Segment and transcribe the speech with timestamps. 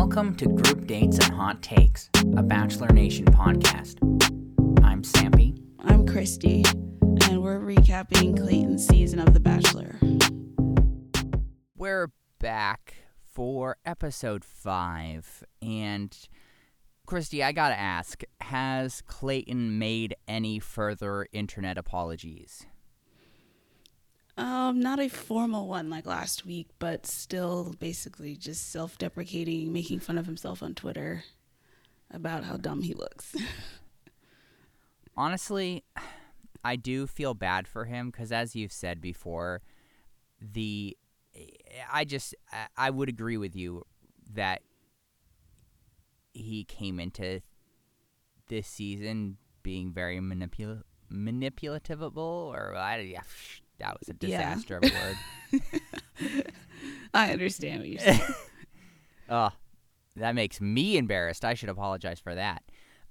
[0.00, 3.96] Welcome to Group Dates and Hot Takes, a Bachelor Nation podcast.
[4.84, 5.60] I'm Sampy.
[5.80, 6.62] I'm Christy,
[7.02, 9.98] and we're recapping Clayton's season of The Bachelor.
[11.76, 16.16] We're back for episode five, and
[17.04, 22.66] Christy, I gotta ask: Has Clayton made any further internet apologies?
[24.38, 30.16] Um, not a formal one like last week, but still basically just self-deprecating, making fun
[30.16, 31.24] of himself on Twitter
[32.10, 33.34] about how dumb he looks.
[35.16, 35.82] Honestly,
[36.64, 39.60] I do feel bad for him because, as you've said before,
[40.40, 40.96] the
[41.92, 42.34] I just
[42.76, 43.84] I- would agree with you
[44.32, 44.62] that
[46.32, 47.40] he came into
[48.48, 53.16] this season being very manipul manipulativable or I
[53.78, 54.54] that was a Yeah.
[54.54, 56.52] disaster of a word.
[57.14, 58.20] I understand what you're saying.
[59.30, 59.50] Oh,
[60.16, 61.44] that makes me embarrassed.
[61.44, 62.62] I should apologize for that.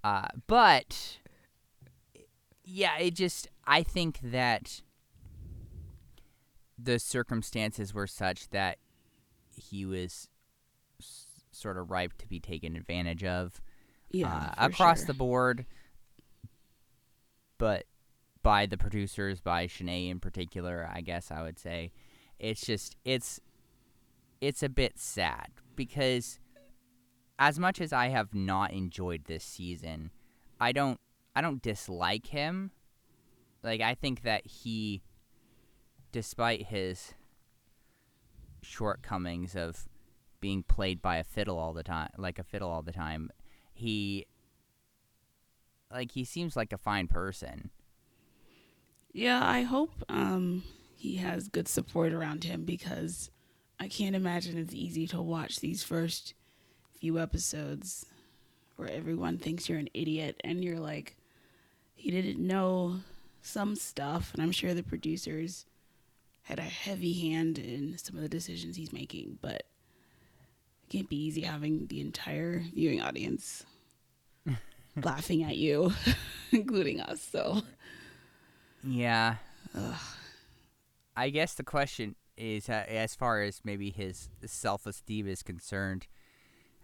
[0.03, 1.19] Uh, but
[2.63, 4.81] yeah, it just I think that
[6.75, 8.79] the circumstances were such that
[9.55, 10.27] he was
[10.99, 13.61] s- sort of ripe to be taken advantage of
[14.09, 15.05] yeah, uh, across sure.
[15.07, 15.65] the board,
[17.59, 17.85] but
[18.47, 21.91] by the producers, by Shanae in particular, I guess I would say,
[22.39, 23.41] it's just it's
[24.39, 26.39] it's a bit sad because
[27.37, 30.11] as much as I have not enjoyed this season,
[30.61, 30.97] I don't
[31.35, 32.71] I don't dislike him.
[33.63, 35.01] Like I think that he,
[36.13, 37.15] despite his
[38.61, 39.89] shortcomings of
[40.39, 43.29] being played by a fiddle all the time, like a fiddle all the time,
[43.73, 44.25] he
[45.91, 47.71] like he seems like a fine person.
[49.17, 50.61] Yeah, I hope um
[50.95, 53.31] he has good support around him because
[53.79, 56.35] I can't imagine it's easy to watch these first
[56.99, 58.05] few episodes
[58.75, 61.17] where everyone thinks you're an idiot and you're like
[61.95, 62.97] he didn't know
[63.41, 65.65] some stuff and I'm sure the producers
[66.43, 69.63] had a heavy hand in some of the decisions he's making, but
[70.83, 73.65] it can't be easy having the entire viewing audience
[75.03, 75.91] laughing at you,
[76.51, 77.19] including us.
[77.19, 77.63] So
[78.83, 79.35] Yeah.
[81.15, 86.07] I guess the question is, uh, as far as maybe his self-esteem is concerned,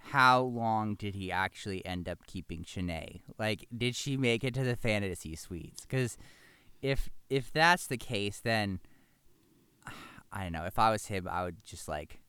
[0.10, 3.22] how long did he actually end up keeping Shanae?
[3.38, 5.82] Like, did she make it to the fantasy suites?
[5.86, 6.18] Because
[6.82, 8.80] if if that's the case, then
[10.32, 10.66] I don't know.
[10.66, 12.20] If I was him, I would just like,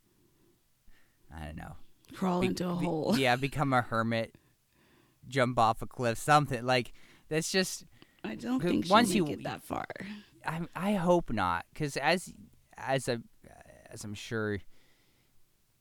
[1.35, 1.77] I don't know.
[2.15, 3.17] crawl be- into a be- hole.
[3.19, 4.37] Yeah, become a hermit,
[5.27, 6.93] jump off a cliff, something like
[7.29, 7.87] that's just.
[8.25, 9.87] I don't think once you- it that far.
[10.47, 12.33] I I hope not, because as
[12.77, 13.23] as a
[13.91, 14.59] as I'm sure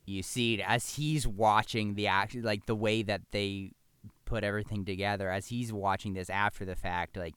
[0.05, 3.71] you see it, as he's watching the act, like the way that they
[4.25, 7.35] put everything together, as he's watching this after the fact, like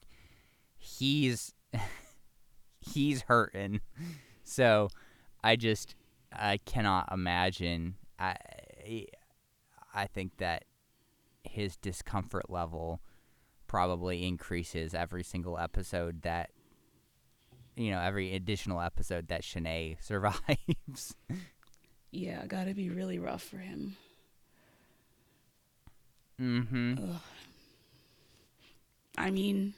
[0.77, 1.53] he's
[2.81, 3.81] he's hurting.
[4.43, 4.89] So
[5.43, 5.95] I just
[6.31, 7.95] I cannot imagine.
[8.19, 8.35] I
[9.93, 10.65] I think that
[11.43, 13.01] his discomfort level
[13.67, 16.49] probably increases every single episode that
[17.75, 21.15] you know every additional episode that Shanae survives.
[22.11, 23.95] Yeah, gotta be really rough for him.
[26.39, 26.95] mm-hmm.
[27.03, 27.21] Ugh.
[29.17, 29.73] I mean,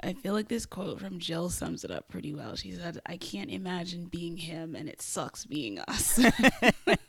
[0.00, 2.56] I feel like this quote from Jill sums it up pretty well.
[2.56, 6.18] She said, I can't imagine being him, and it sucks being us.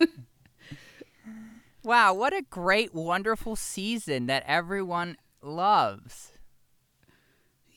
[1.86, 6.32] Wow, what a great, wonderful season that everyone loves.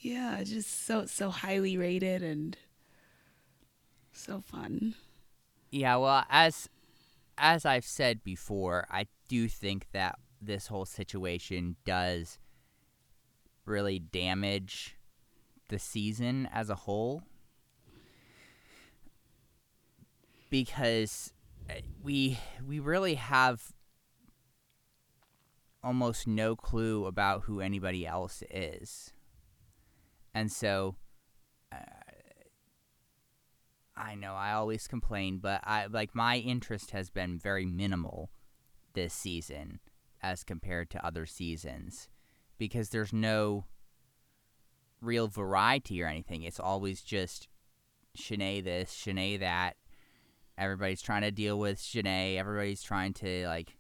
[0.01, 2.57] yeah, just so so highly rated and
[4.13, 4.95] so fun.
[5.71, 6.69] Yeah, well, as
[7.39, 12.39] as I've said before, I do think that this whole situation does
[13.65, 14.97] really damage
[15.69, 17.25] the season as a whole
[20.51, 21.33] because
[21.69, 23.73] uh, we we really have
[25.87, 29.13] almost no clue about who anybody else is.
[30.35, 30.97] And so
[31.71, 31.77] uh,
[33.97, 38.31] I know I always complain, but I like my interest has been very minimal
[38.95, 39.79] this season
[40.21, 42.09] as compared to other seasons
[42.59, 43.67] because there's no
[45.01, 46.43] real variety or anything.
[46.43, 47.47] It's always just
[48.19, 49.77] Shanae this, Shanae that.
[50.59, 52.39] Everybody's trying to deal with Shanae.
[52.39, 53.77] Everybody's trying to like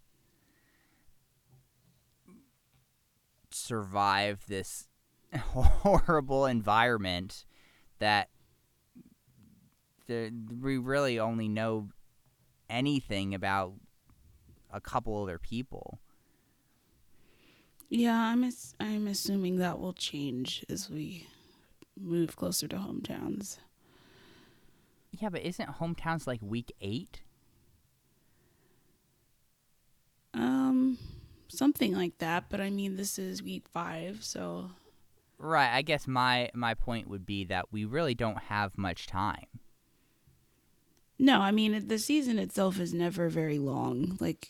[3.57, 4.89] survive this
[5.35, 7.45] horrible environment
[7.99, 8.29] that
[10.07, 11.89] the, we really only know
[12.69, 13.75] anything about
[14.73, 16.01] a couple other people.
[17.89, 18.51] Yeah, I'm
[18.81, 21.29] I'm assuming that will change as we
[21.99, 23.59] move closer to hometowns.
[25.13, 27.23] Yeah, but isn't hometowns like week eight?
[30.35, 30.99] Um,
[31.49, 32.45] something like that.
[32.49, 34.71] But I mean, this is week five, so
[35.39, 35.75] Right.
[35.75, 39.47] I guess my my point would be that we really don't have much time.
[41.19, 41.41] no.
[41.41, 44.17] I mean, the season itself is never very long.
[44.21, 44.49] Like,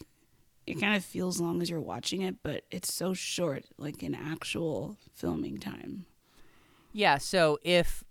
[0.67, 4.15] it kind of feels long as you're watching it, but it's so short, like in
[4.15, 6.07] actual filming time.
[6.93, 7.19] Yeah.
[7.19, 8.03] So if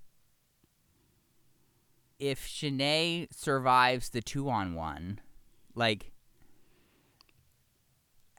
[2.19, 5.19] if Shanae survives the two on one,
[5.75, 6.11] like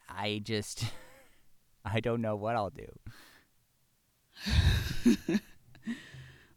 [0.08, 0.84] I just
[1.84, 2.98] I don't know what I'll do.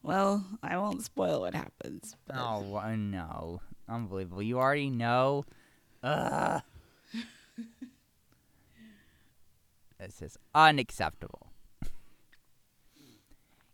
[0.01, 2.15] Well, I won't spoil what happens.
[2.25, 3.61] But Oh no!
[3.87, 4.41] Unbelievable!
[4.41, 5.45] You already know.
[6.01, 6.61] Ugh.
[9.99, 11.51] this is unacceptable.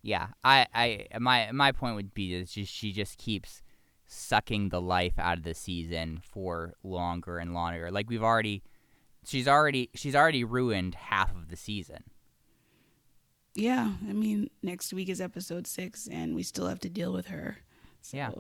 [0.01, 3.62] yeah, I, I, my, my point would be is just she just keeps
[4.07, 7.92] sucking the life out of the season for longer and longer.
[7.92, 8.63] Like we've already,
[9.25, 12.04] she's already, she's already ruined half of the season.
[13.54, 17.27] Yeah, I mean, next week is episode six, and we still have to deal with
[17.27, 17.57] her.
[18.01, 18.31] So, Yeah.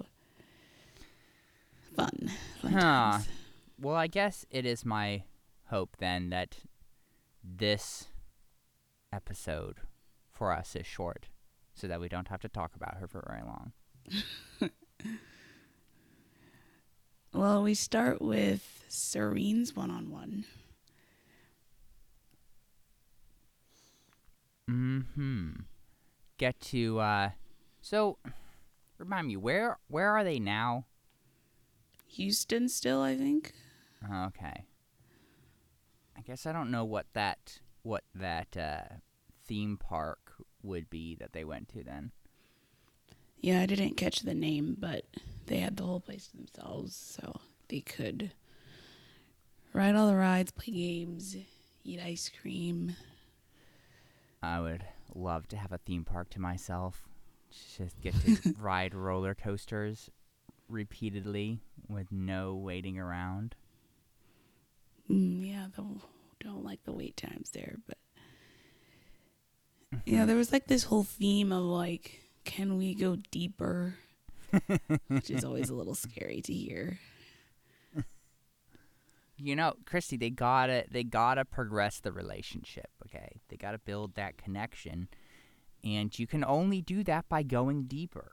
[1.95, 2.31] Fun.
[2.61, 3.19] fun Huh.
[3.79, 5.23] Well, I guess it is my
[5.69, 6.57] hope then that
[7.43, 8.07] this
[9.13, 9.77] episode
[10.31, 11.27] for us is short
[11.73, 13.71] so that we don't have to talk about her for very long.
[17.33, 20.45] Well, we start with Serene's one on one.
[24.67, 25.51] Hmm.
[26.37, 27.29] Get to uh
[27.81, 28.17] so
[28.97, 30.85] remind me where where are they now?
[32.07, 33.53] Houston, still, I think.
[34.09, 34.65] Okay.
[36.17, 38.95] I guess I don't know what that what that uh
[39.47, 40.33] theme park
[40.63, 42.11] would be that they went to then.
[43.39, 45.05] Yeah, I didn't catch the name, but
[45.45, 48.31] they had the whole place to themselves, so they could
[49.73, 51.35] ride all the rides, play games,
[51.83, 52.95] eat ice cream.
[54.45, 57.03] I would love to have a theme park to myself.
[57.77, 60.09] Just get to ride roller coasters
[60.69, 63.55] repeatedly with no waiting around.
[65.09, 66.01] Mm, yeah, though
[66.39, 67.97] don't like the wait times there, but
[70.05, 73.95] yeah, there was like this whole theme of like, can we go deeper?
[75.07, 76.99] Which is always a little scary to hear.
[79.37, 83.41] You know, Christy, they gotta they gotta progress the relationship, okay?
[83.49, 85.09] They gotta build that connection.
[85.83, 88.31] And you can only do that by going deeper.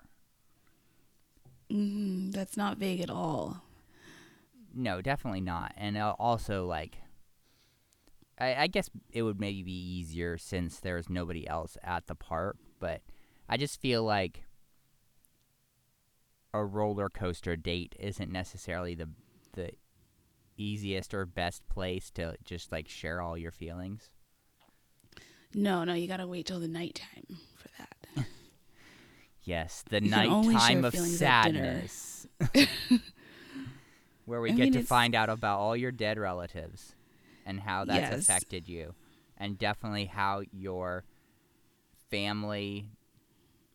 [1.71, 3.63] Mm, that's not vague at all.
[4.75, 5.75] No, definitely not.
[5.77, 6.99] And also, like,
[8.39, 12.57] I, I guess it would maybe be easier since there's nobody else at the park,
[12.79, 13.03] but
[13.49, 14.45] I just feel like
[16.55, 19.09] a roller coaster date isn't necessarily the
[19.55, 19.71] the
[20.57, 24.11] easiest or best place to just like share all your feelings.
[25.55, 28.27] No, no, you gotta wait till the nighttime for that.
[29.45, 31.83] Yes, the You nighttime of feelings at dinner.
[31.89, 32.27] sadness.
[34.25, 36.95] Where we I get mean, to it's- find out about all your dead relatives
[37.45, 38.21] and how that's Yes.
[38.21, 38.95] affected you.
[39.37, 41.03] And definitely how your
[42.09, 42.91] family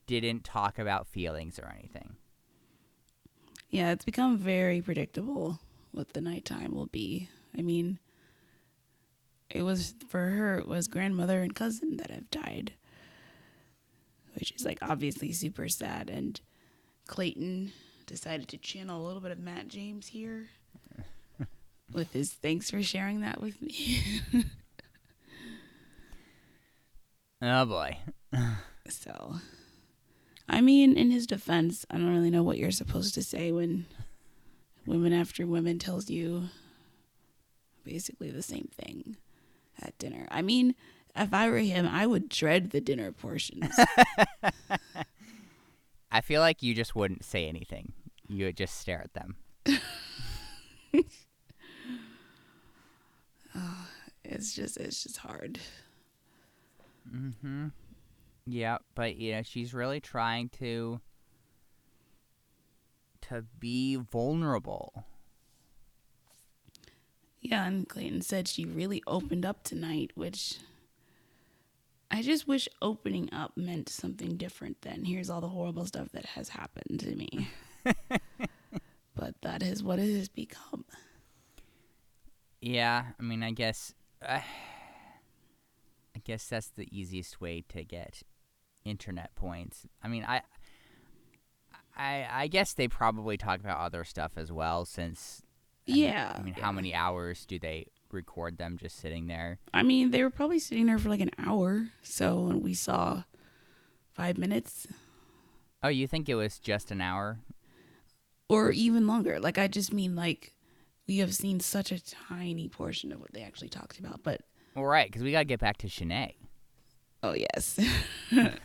[0.05, 2.15] didn't talk about feelings or anything.
[3.69, 5.59] Yeah, it's become very predictable
[5.97, 7.27] what the nighttime will be.
[7.57, 7.97] I mean,
[9.49, 12.73] it was for her, it was grandmother and cousin that have died,
[14.35, 16.09] which is like obviously super sad.
[16.09, 16.39] And
[17.07, 17.71] Clayton
[18.05, 20.49] decided to channel a little bit of Matt James here
[21.91, 24.01] with his thanks for sharing that with me.
[27.39, 27.99] Oh boy.
[28.89, 29.35] so,
[30.49, 33.85] I mean, in his defense, I don't really know what you're supposed to say when
[34.87, 36.49] women after women tells you
[37.83, 39.17] basically the same thing
[39.81, 40.27] at dinner.
[40.31, 40.75] I mean,
[41.15, 43.77] if I were him, I would dread the dinner portions.
[46.11, 47.91] I feel like you just wouldn't say anything.
[48.27, 49.35] You would just stare at them.
[54.23, 55.59] it's just, it's just hard.
[57.13, 57.67] Mm-hmm.
[58.45, 61.01] Yeah, but you know, she's really trying to
[63.29, 65.05] to be vulnerable.
[67.41, 70.57] Yeah, and Clayton said she really opened up tonight, which
[72.09, 76.25] I just wish opening up meant something different than here's all the horrible stuff that
[76.25, 77.49] has happened to me.
[79.15, 80.85] but that is what it has become.
[82.61, 83.93] Yeah, I mean, I guess,
[84.25, 84.39] uh,
[86.15, 88.23] I guess that's the easiest way to get
[88.83, 89.85] internet points.
[90.01, 90.41] I mean, I,
[91.97, 95.41] I, I guess they probably talk about other stuff as well, since.
[95.87, 96.33] I mean- Yeah.
[96.37, 96.63] I mean, yeah.
[96.63, 99.57] how many hours do they record them just sitting there?
[99.73, 101.87] I mean, they were probably sitting there for like an hour.
[102.03, 103.23] So when we saw
[104.13, 104.87] five minutes
[105.83, 107.39] Oh, you think it was just an hour?
[108.49, 109.39] or even longer.
[109.39, 110.53] Like, I just mean, like,
[111.07, 114.21] we have seen such a tiny portion of what they actually talked about.
[114.23, 114.41] But,
[114.73, 116.33] Well, right, because we got to get back to Shanae.
[117.23, 117.77] oh, yes.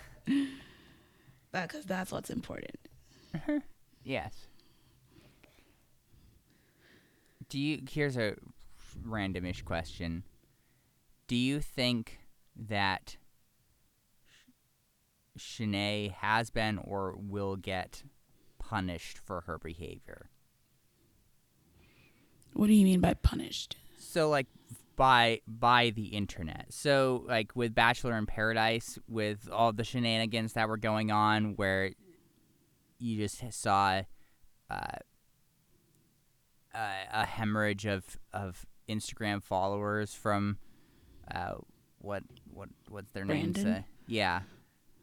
[1.52, 2.76] Because that's what's important.
[4.04, 4.48] Yes.
[7.48, 7.82] Do you?
[7.88, 8.34] Here's a
[9.06, 10.24] randomish question.
[11.26, 12.18] Do you think
[12.56, 13.16] that
[15.36, 18.02] Sh- Shanae has been or will get
[18.58, 20.30] punished for her behavior?
[22.54, 23.76] What do you mean by punished?
[23.98, 24.46] So like
[24.96, 26.66] by by the internet.
[26.70, 31.92] So like with Bachelor in Paradise with all the shenanigans that were going on where
[33.02, 34.02] you just saw
[34.71, 34.99] uh,
[36.75, 40.59] a, a hemorrhage of of Instagram followers from
[41.32, 41.54] uh,
[41.99, 43.25] what what what's their?
[43.25, 43.66] Brandon?
[43.66, 44.42] Uh, yeah.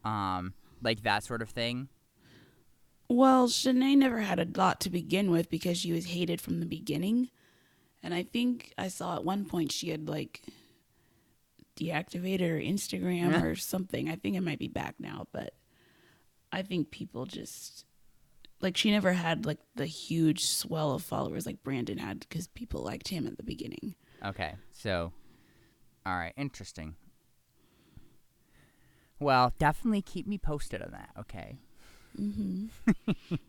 [0.04, 1.88] Um like that sort of thing.
[3.08, 6.66] Well, Shanae never had a lot to begin with because she was hated from the
[6.66, 7.28] beginning.
[8.02, 10.42] And I think I saw at one point she had like
[11.76, 14.08] deactivated her Instagram or something.
[14.08, 15.54] I think it might be back now, but
[16.52, 17.84] I think people just
[18.60, 22.82] like she never had like the huge swell of followers like Brandon had because people
[22.82, 23.94] liked him at the beginning.
[24.24, 25.12] Okay, so,
[26.04, 26.94] all right, interesting.
[29.18, 31.10] Well, definitely keep me posted on that.
[31.18, 31.58] Okay.
[32.20, 32.66] Mm-hmm.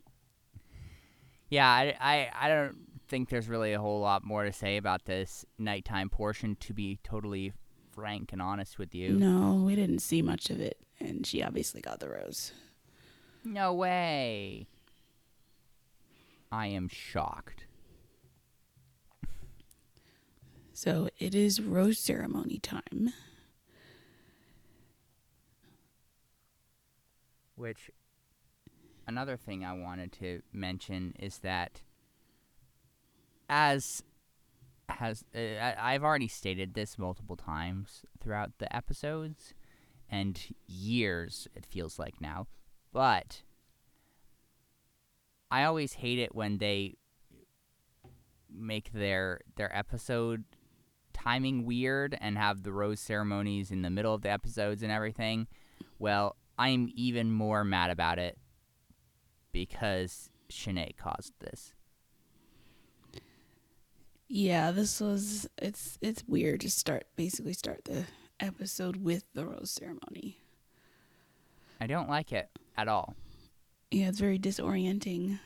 [1.50, 2.77] Yeah, I, I, I don't
[3.10, 6.56] think there's really a whole lot more to say about this nighttime portion.
[6.62, 7.51] To be totally
[7.91, 11.82] frank and honest with you, No, we didn't see much of it, and she obviously
[11.82, 12.53] got the rose.
[13.44, 14.68] no way.
[16.51, 17.65] I am shocked.
[20.74, 23.13] So it is rose ceremony time.
[27.55, 27.91] Which,
[29.08, 31.81] another thing I wanted to mention is that,
[33.48, 34.03] as
[34.89, 39.53] has uh, I've already stated this multiple times throughout the episodes,
[40.10, 42.48] and years it feels like now,
[42.91, 43.43] but
[45.51, 46.96] I always hate it when they
[48.50, 50.46] make their their episode
[51.13, 55.48] timing weird and have the rose ceremonies in the middle of the episodes and everything.
[56.00, 58.38] Well, I'm even more mad about it
[59.51, 61.74] because Shanae caused this.
[64.27, 68.05] Yeah, this was it's it's weird to start basically start the
[68.39, 70.38] episode with the rose ceremony.
[71.81, 73.15] I don't like it at all.
[73.91, 75.39] Yeah, it's very disorienting.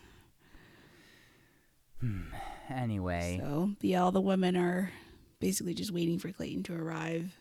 [1.99, 2.21] Hmm.
[2.69, 4.91] Anyway, So, yeah, all the women are
[5.39, 7.39] basically just waiting for Clayton to arrive.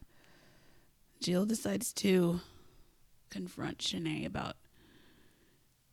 [1.20, 2.40] Jill decides to
[3.30, 4.56] confront Shanae about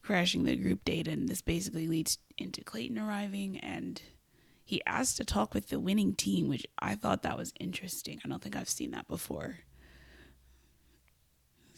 [0.02, 3.58] crashing the group date, and this basically leads into Clayton arriving.
[3.60, 4.02] And
[4.64, 8.20] he asked to talk with the winning team, which I thought that was interesting.
[8.24, 9.60] I don't think I've seen that before.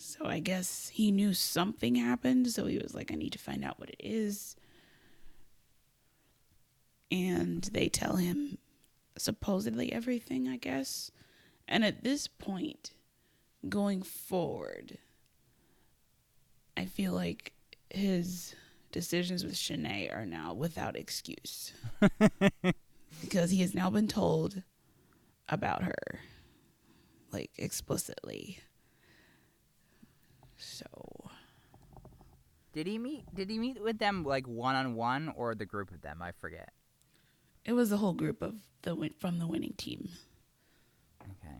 [0.05, 3.63] So I guess he knew something happened, so he was like, I need to find
[3.63, 4.57] out what it is.
[7.09, 8.57] And they tell him
[9.17, 11.09] supposedly everything, I guess.
[11.69, 12.91] And at this point,
[13.69, 14.97] going forward,
[16.75, 17.53] I feel like
[17.89, 18.55] his
[18.91, 21.71] decisions with Shanae are now without excuse.
[23.21, 24.63] because he has now been told
[25.47, 26.19] about her,
[27.31, 28.59] like explicitly.
[30.63, 31.29] So,
[32.71, 33.25] did he meet?
[33.35, 36.21] Did he meet with them like one on one or the group of them?
[36.21, 36.69] I forget.
[37.65, 40.09] it was the whole group of the win- from the winning team.
[41.21, 41.57] Okay.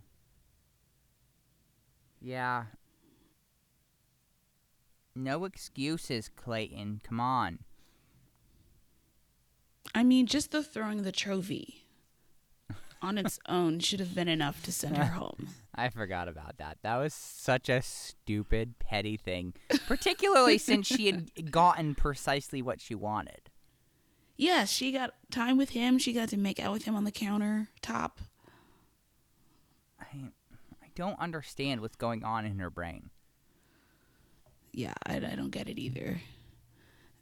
[2.21, 2.65] Yeah.
[5.15, 7.01] No excuses, Clayton.
[7.03, 7.59] Come on.
[9.93, 11.82] I mean, just the throwing the trophy
[13.03, 15.49] on its own should have been enough to send her home.
[15.75, 16.77] I forgot about that.
[16.83, 19.53] That was such a stupid, petty thing,
[19.87, 23.49] particularly since she had gotten precisely what she wanted.
[24.37, 25.97] Yes, she got time with him.
[25.97, 28.19] She got to make out with him on the counter top.
[29.99, 30.31] I,
[30.81, 33.09] I don't understand what's going on in her brain.
[34.71, 36.21] Yeah, I, I don't get it either.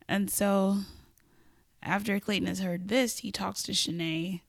[0.08, 0.78] And so,
[1.82, 4.42] after Clayton has heard this, he talks to Shanae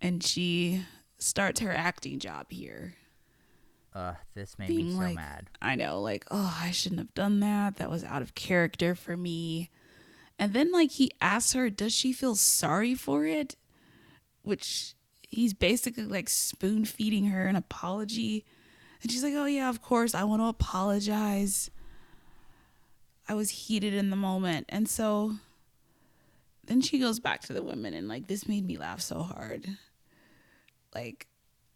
[0.00, 0.84] and she
[1.18, 2.94] starts her acting job here.
[3.94, 5.48] Uh, this made me so like, mad.
[5.60, 7.76] I know, like, oh, I shouldn't have done that.
[7.76, 9.70] That was out of character for me.
[10.38, 13.56] And then, like, he asks her, does she feel sorry for it?
[14.42, 14.94] Which
[15.28, 18.44] he's basically like spoon feeding her an apology.
[19.02, 21.70] And she's like, oh, yeah, of course, I want to apologize.
[23.28, 24.66] I was heated in the moment.
[24.68, 25.32] And so
[26.64, 29.66] then she goes back to the women, and like, this made me laugh so hard.
[30.94, 31.26] Like,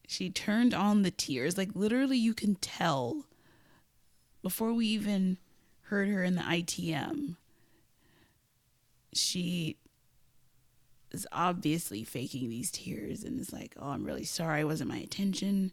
[0.07, 1.57] she turned on the tears.
[1.57, 3.27] Like, literally, you can tell
[4.43, 5.39] before we even
[5.83, 7.37] heard her in the ITM,
[9.15, 9.77] she
[11.13, 14.63] is obviously faking these tears and is like, oh, I'm really sorry.
[14.63, 15.73] It wasn't my intention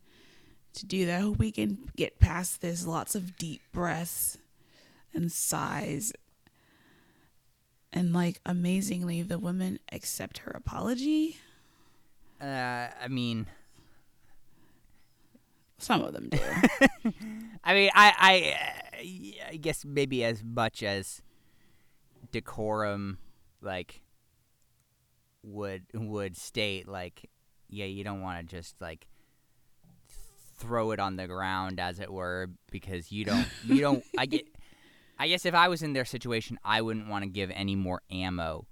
[0.74, 1.18] to do that.
[1.18, 2.86] I hope we can get past this.
[2.86, 4.38] Lots of deep breaths
[5.14, 6.14] and sighs.
[7.92, 11.38] And like amazingly, the women accept her apology.
[12.42, 13.48] Uh, I mean,
[15.78, 16.38] Some of them do.
[17.64, 21.22] I mean, I, I, I guess maybe as much as
[22.32, 23.18] decorum,
[23.62, 24.02] like,
[25.42, 27.30] would would state, like,
[27.70, 29.08] yeah, you don't want to just like
[30.58, 34.04] throw it on the ground, as it were, because you don't, you don't.
[34.18, 34.46] I get.
[35.18, 38.02] I guess if I was in their situation, I wouldn't want to give any more
[38.12, 38.66] ammo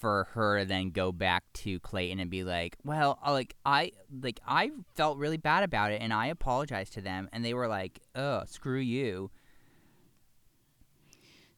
[0.00, 3.92] for her to then go back to Clayton and be like, "Well, uh, like I
[4.22, 7.68] like I felt really bad about it and I apologized to them and they were
[7.68, 9.30] like, "Oh, screw you."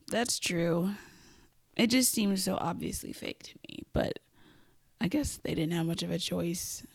[0.09, 0.91] That's true.
[1.77, 4.19] It just seems so obviously fake to me, but
[5.01, 6.87] I guess they didn't have much of a choice.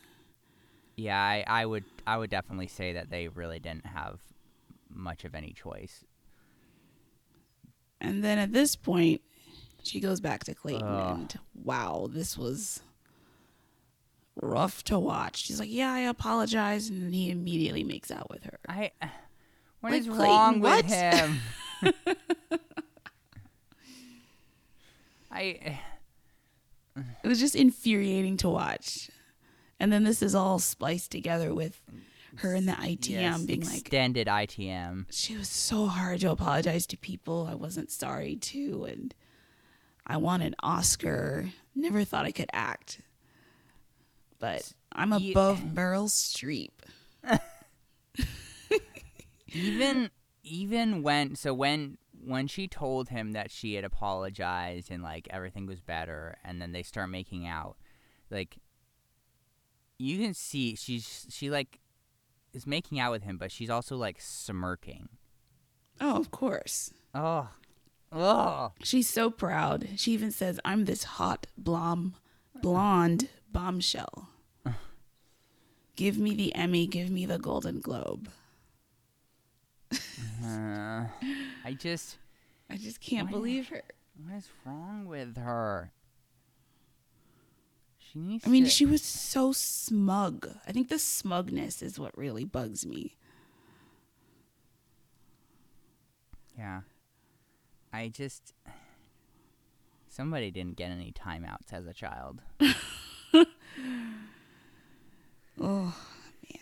[0.95, 4.19] Yeah, I, I would I would definitely say that they really didn't have
[4.89, 6.03] much of any choice.
[7.99, 9.21] And then at this point,
[9.87, 11.17] she goes back to Clayton, Ugh.
[11.19, 12.81] and wow, this was
[14.41, 15.37] rough to watch.
[15.45, 18.59] She's like, "Yeah, I apologize," and he immediately makes out with her.
[18.67, 19.07] I uh,
[19.81, 20.85] what Like, is Clayton, wrong what?
[20.85, 21.39] with him?
[25.31, 25.75] I eh.
[27.23, 29.09] It was just infuriating to watch.
[29.79, 31.79] And then this is all spliced together with
[32.37, 35.05] her in the ITM yes, being like, extended ITM.
[35.11, 39.13] she was so hard to apologize to people I wasn't sorry to, and
[40.07, 41.49] I won an Oscar.
[41.75, 43.01] Never thought I could act,
[44.39, 46.69] but I'm above Meryl Streep.
[49.49, 50.09] even
[50.43, 55.65] even when so when when she told him that she had apologized and like everything
[55.65, 57.77] was better and then they start making out
[58.29, 58.57] like
[59.97, 61.79] you can see she's she like
[62.53, 65.09] is making out with him but she's also like smirking
[65.99, 66.91] Oh, of course.
[67.15, 67.49] oh
[68.11, 69.87] oh She's so proud.
[69.97, 72.13] She even says, "I'm this hot blonde,
[72.61, 74.29] blonde bombshell."
[75.95, 76.87] give me the Emmy.
[76.87, 78.29] Give me the Golden Globe.
[79.91, 81.05] uh,
[81.63, 82.17] i just
[82.69, 83.81] I just can't believe her.
[84.25, 85.93] what is wrong with her
[88.11, 90.49] she needs I mean, to, she was so smug.
[90.67, 93.17] I think the smugness is what really bugs me.
[96.57, 96.81] Yeah.
[97.97, 98.53] I just.
[100.09, 102.41] Somebody didn't get any timeouts as a child.
[105.59, 105.95] Oh,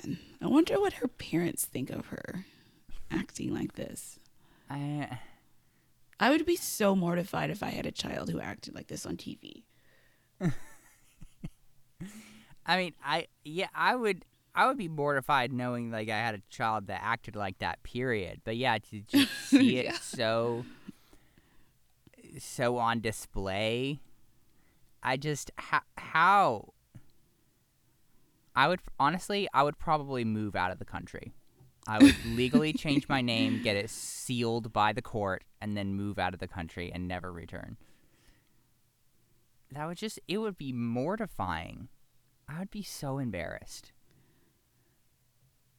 [0.03, 0.19] man.
[0.41, 2.45] I wonder what her parents think of her
[3.11, 4.19] acting like this.
[4.69, 5.19] I.
[6.17, 9.17] I would be so mortified if I had a child who acted like this on
[9.17, 9.63] TV.
[12.65, 14.23] I mean, I yeah, I would
[14.55, 17.83] I would be mortified knowing like I had a child that acted like that.
[17.83, 18.39] Period.
[18.45, 19.97] But yeah, to just see it Yeah.
[19.99, 20.63] so
[22.39, 23.99] so on display,
[25.03, 26.73] I just how how
[28.55, 31.33] I would honestly I would probably move out of the country.
[31.87, 36.17] I would legally change my name, get it sealed by the court, and then move
[36.19, 37.77] out of the country and never return.
[39.71, 41.89] That would just it would be mortifying.
[42.47, 43.91] I would be so embarrassed.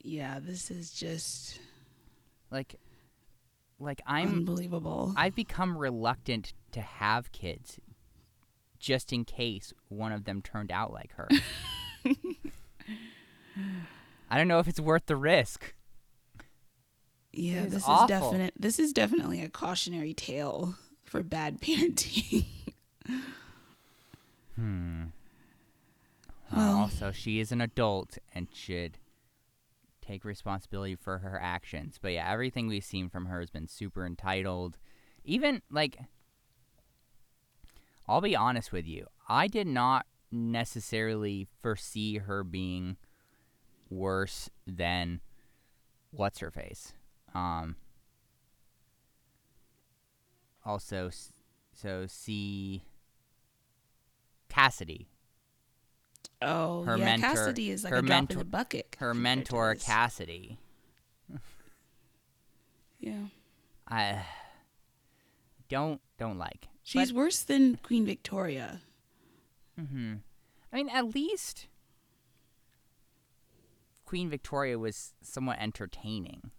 [0.02, 1.60] Yeah, this is just
[2.50, 2.76] Like
[3.78, 5.12] like I'm unbelievable.
[5.16, 7.78] I've become reluctant to have kids
[8.78, 11.28] just in case one of them turned out like her.
[14.30, 15.74] I don't know if it's worth the risk.
[17.32, 18.04] yeah, is this awful.
[18.04, 18.54] is definite.
[18.58, 22.44] This is definitely a cautionary tale for bad parenting.
[24.56, 25.04] Hmm.
[26.54, 28.98] Well- also, she is an adult and should
[30.06, 31.98] take responsibility for her actions.
[32.00, 34.78] But yeah, everything we've seen from her has been super entitled.
[35.24, 35.98] Even like
[38.08, 42.96] I'll be honest with you, I did not necessarily foresee her being
[43.90, 45.20] worse than
[46.10, 46.92] what's her face.
[47.34, 47.76] Um,
[50.64, 51.10] also,
[51.72, 52.82] so see
[54.48, 55.08] Cassidy,
[56.42, 57.04] Oh, Her yeah.
[57.04, 58.96] mentor- Cassidy is like her a drop in mentor- the bucket.
[58.98, 59.74] her mentor.
[59.76, 60.58] Cassidy.
[62.98, 63.26] Yeah,
[63.86, 64.24] I
[65.68, 66.68] don't don't like.
[66.82, 68.80] she's worse than Queen Victoria.
[69.78, 70.14] hmm
[70.72, 71.68] I mean, at least
[74.04, 76.50] Queen Victoria was somewhat entertaining.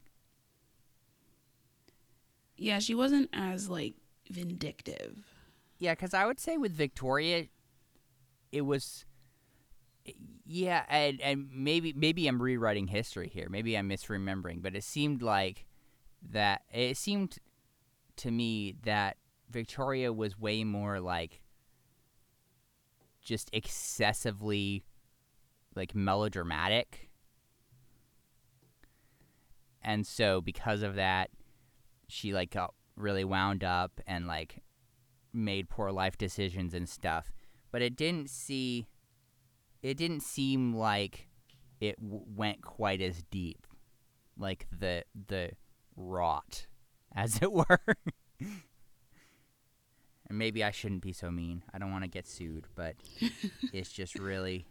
[2.56, 3.96] Yeah, she wasn't as like
[4.30, 5.26] vindictive.
[5.80, 7.48] Yeah, because I would say with Victoria,
[8.52, 9.06] it was.
[10.46, 13.48] Yeah, and, and maybe maybe I'm rewriting history here.
[13.50, 15.66] Maybe I'm misremembering, but it seemed like
[16.32, 16.62] that.
[16.72, 17.38] It seemed
[18.18, 19.18] to me that
[19.50, 21.42] Victoria was way more like
[23.22, 24.86] just excessively
[25.76, 27.10] like melodramatic.
[29.82, 31.30] And so because of that,
[32.08, 34.62] she like got really wound up and like
[35.34, 37.32] made poor life decisions and stuff.
[37.72, 38.88] But it didn't see
[39.82, 41.28] it didn't seem like
[41.80, 43.66] it w- went quite as deep
[44.38, 45.52] like the the
[45.96, 46.68] rot
[47.16, 47.80] as it were.
[48.40, 51.64] and maybe I shouldn't be so mean.
[51.74, 52.96] I don't want to get sued, but
[53.74, 54.68] it's just really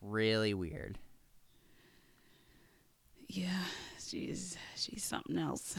[0.00, 0.98] really weird.
[3.28, 3.64] Yeah,
[3.98, 5.76] she's she's something else.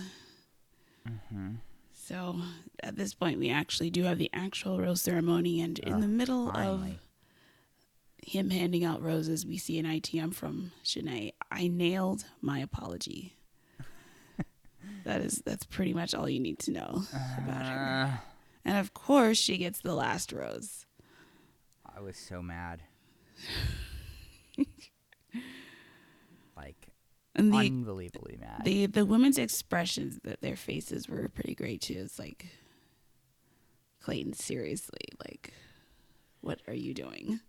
[1.07, 1.57] Mhm.
[1.93, 2.35] So
[2.83, 6.51] at this point, we actually do have the actual rose ceremony, and in the middle
[6.51, 6.91] finally.
[6.91, 6.97] of
[8.25, 11.33] him handing out roses, we see an ITM from Shanae.
[11.51, 13.37] I nailed my apology.
[15.05, 17.03] that is that's pretty much all you need to know
[17.37, 18.11] about her.
[18.13, 18.17] Uh,
[18.65, 20.85] And of course, she gets the last rose.
[21.95, 22.81] I was so mad.
[26.57, 26.87] like
[27.35, 28.61] And the unbelievably mad.
[28.63, 31.99] the the women's expressions that their faces were pretty great too.
[32.05, 32.47] It's like
[34.01, 35.53] Clayton, seriously, like
[36.41, 37.39] what are you doing?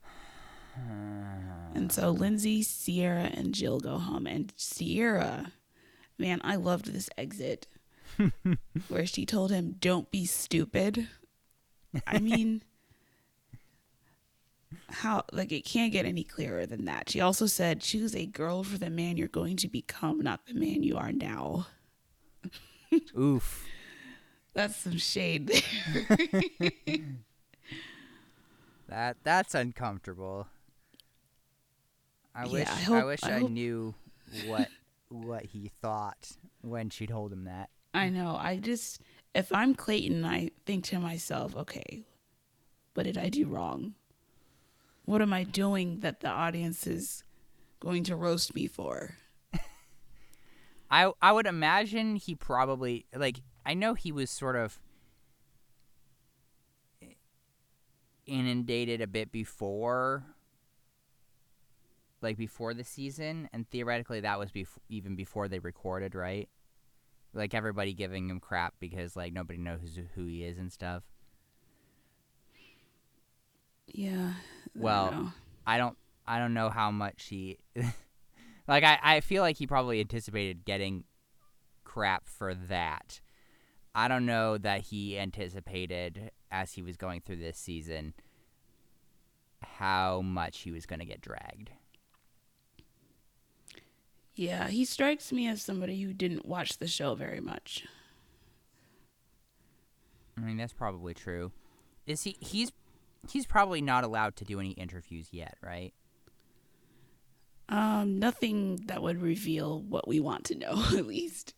[1.74, 4.26] And so Lindsay, Sierra, and Jill go home.
[4.26, 5.52] And Sierra,
[6.18, 7.66] man, I loved this exit
[8.88, 11.08] where she told him, Don't be stupid.
[12.06, 12.62] I mean,
[14.88, 17.10] how, like, it can't get any clearer than that.
[17.10, 20.54] She also said, Choose a girl for the man you're going to become, not the
[20.54, 21.66] man you are now.
[23.18, 23.66] Oof.
[24.54, 26.98] That's some shade there.
[28.88, 30.46] That that's uncomfortable.
[32.37, 33.94] I Yeah, wish I I, hope- wish I I, knew
[34.46, 34.68] what
[35.09, 37.70] what he thought when she told him that.
[37.94, 38.37] I know.
[38.38, 39.01] I just,
[39.35, 42.05] if I'm Clayton, I think to myself, okay,
[42.94, 43.94] what did I do wrong?
[45.07, 47.22] What am I doing that the audience is
[47.81, 49.14] going to roast me for?
[50.90, 54.79] I I would imagine he probably like I know he was sort of
[58.27, 60.25] inundated a bit before
[62.22, 66.48] like before the season and theoretically that was bef- even before they recorded, right?
[67.35, 71.02] Like everybody giving him crap because like nobody knows who he is and stuff.
[73.87, 74.33] Yeah.
[74.74, 75.33] Well.
[75.66, 77.59] I don't I don't know how much he
[78.68, 81.05] like I, I feel like he probably anticipated getting
[81.85, 83.20] crap for that.
[83.94, 88.14] I don't know that he anticipated as he was going through this season
[89.62, 91.70] how much he was going to get dragged.
[94.37, 97.85] Yeah, he strikes me as somebody who didn't watch the show very much.
[100.37, 101.53] I mean, that's probably true.
[102.07, 102.70] Is he he's
[103.31, 105.94] he's probably not allowed to do any interviews yet, right?
[107.68, 111.55] Um, nothing that would reveal what we want to know, at least.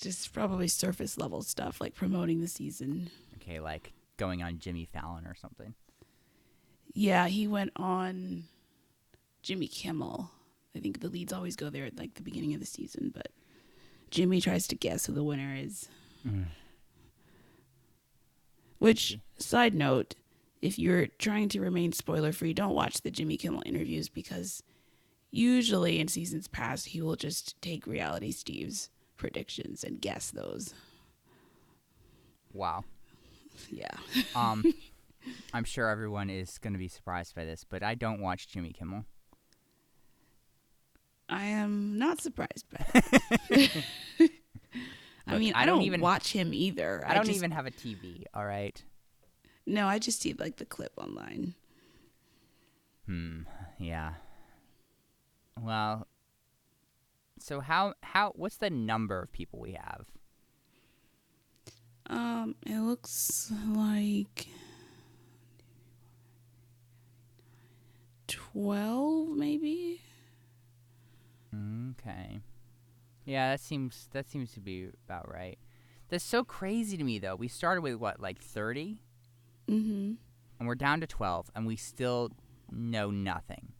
[0.00, 3.10] Just probably surface level stuff like promoting the season.
[3.36, 5.74] Okay, like going on Jimmy Fallon or something.
[6.94, 8.44] Yeah, he went on
[9.42, 10.30] Jimmy Kimmel.
[10.76, 13.28] I think the leads always go there at like the beginning of the season, but
[14.10, 15.88] Jimmy tries to guess who the winner is.
[18.78, 20.14] Which, side note,
[20.62, 24.62] if you're trying to remain spoiler free, don't watch the Jimmy Kimmel interviews because
[25.30, 30.74] usually in seasons past, he will just take Reality Steve's predictions and guess those.
[32.52, 32.84] Wow.
[33.72, 33.90] Yeah.
[34.36, 34.62] Um,
[35.52, 38.72] I'm sure everyone is going to be surprised by this, but I don't watch Jimmy
[38.72, 39.04] Kimmel.
[41.28, 43.20] I am not surprised by that.
[45.26, 47.04] I Look, mean, I I don't don't even- watch him either.
[47.06, 48.24] I don't just- even have a TV.
[48.32, 48.82] All right.
[49.66, 51.54] No, I just see like the clip online.
[53.06, 53.42] Hmm.
[53.78, 54.14] Yeah.
[55.60, 56.06] Well.
[57.40, 60.06] So how how what's the number of people we have?
[62.06, 64.46] Um, it looks like
[68.26, 70.00] twelve, maybe.
[71.58, 72.40] Okay.
[73.24, 75.58] Yeah, that seems that seems to be about right.
[76.08, 77.36] That's so crazy to me though.
[77.36, 79.00] We started with what, like 30?
[79.68, 80.12] Mm-hmm.
[80.58, 82.30] And we're down to 12 and we still
[82.70, 83.72] know nothing.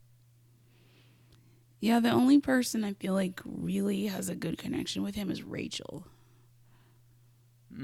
[1.81, 5.43] Yeah, the only person I feel like really has a good connection with him is
[5.43, 6.05] Rachel.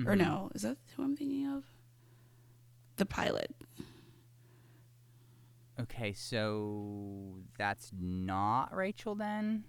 [0.06, 0.18] Or Mhm.
[0.18, 1.64] no, is that who I'm thinking of?
[2.98, 3.56] The pilot.
[5.80, 9.64] Okay, so that's not Rachel then?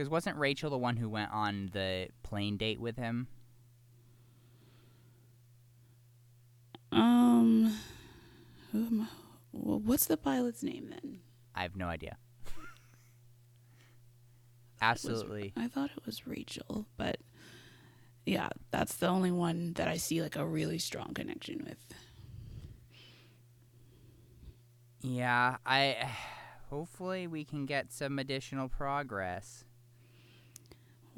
[0.00, 3.28] Cuz wasn't Rachel the one who went on the plane date with him?
[6.90, 7.76] Um,
[8.72, 9.06] who am I?
[9.52, 11.18] Well, what's the pilot's name then?
[11.54, 12.16] I have no idea.
[12.46, 12.66] It was-
[14.80, 15.52] Absolutely.
[15.54, 17.18] I thought it was Rachel, but
[18.24, 21.76] yeah, that's the only one that I see like a really strong connection with.
[25.02, 26.08] Yeah, I
[26.70, 29.66] hopefully we can get some additional progress.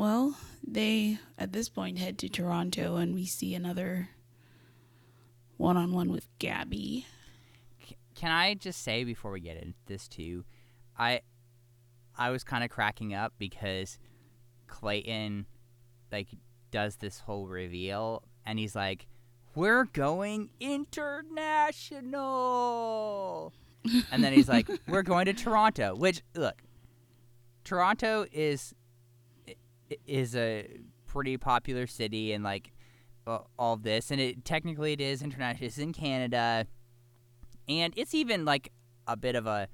[0.03, 0.35] Well,
[0.67, 4.09] they at this point head to Toronto and we see another
[5.59, 7.07] one on one with Gabby.
[7.87, 10.43] C- Can I just say before we get into this too,
[10.99, 11.21] I
[12.19, 14.01] I was kind of cracking up because
[14.67, 15.47] Clayton
[16.11, 16.31] like
[16.73, 19.07] does this whole reveal and he's like,
[19.55, 21.53] "We're going international."
[24.11, 26.61] and then he's like, "We're going to Toronto," which look,
[27.63, 28.75] Toronto is
[30.07, 30.69] is a
[31.07, 32.73] pretty popular city and like
[33.27, 35.67] all of this and it technically it is international.
[35.67, 36.67] It's in Canada
[37.69, 38.73] and it's even like
[39.07, 39.69] a bit of a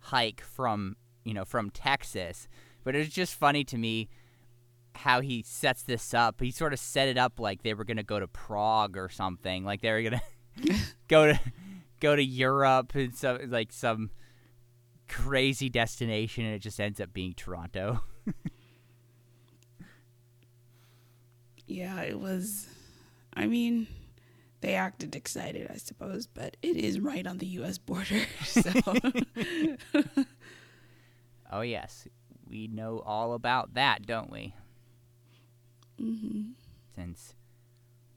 [0.00, 2.48] hike from you know from Texas.
[2.84, 4.08] But it's just funny to me
[4.94, 6.40] how he sets this up.
[6.40, 9.64] He sort of set it up like they were gonna go to Prague or something.
[9.64, 10.22] Like they were gonna
[11.08, 11.40] go to
[12.00, 14.10] go to Europe and so like some
[15.08, 18.02] crazy destination, and it just ends up being Toronto.
[21.66, 22.68] Yeah, it was.
[23.34, 23.86] I mean,
[24.60, 27.78] they acted excited, I suppose, but it is right on the U.S.
[27.78, 28.20] border.
[28.44, 28.70] So,
[31.52, 32.06] oh yes,
[32.48, 34.54] we know all about that, don't we?
[35.98, 36.52] hmm
[36.94, 37.34] since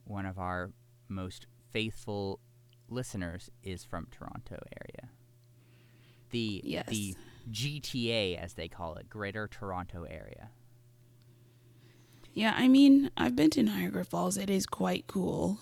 [0.06, 0.72] one of our
[1.10, 2.40] most faithful
[2.88, 5.10] listeners is from Toronto area.
[6.30, 6.88] The Yes.
[6.88, 7.16] the
[7.52, 10.52] GTA as they call it, Greater Toronto Area.
[12.34, 14.38] Yeah, I mean, I've been to Niagara Falls.
[14.38, 15.60] It is quite cool.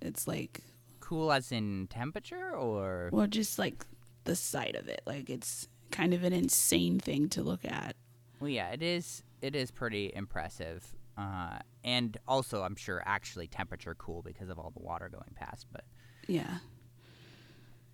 [0.00, 0.60] It's like,
[1.00, 3.84] Cool as in temperature or well, just like
[4.24, 5.02] the sight of it.
[5.04, 7.96] Like, it's kind of an insane thing to look at.
[8.40, 10.86] Well yeah, it is it is pretty impressive.
[11.18, 15.66] Uh, and also I'm sure actually temperature cool because of all the water going past,
[15.70, 15.84] but
[16.28, 16.58] Yeah.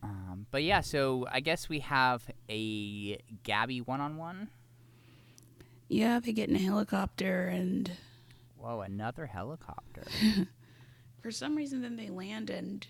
[0.03, 4.49] um, but yeah, so I guess we have a Gabby one on one.
[5.89, 7.91] Yeah, they get in a helicopter, and
[8.57, 10.05] Whoa, another helicopter.
[11.23, 12.87] for some reason, then they land and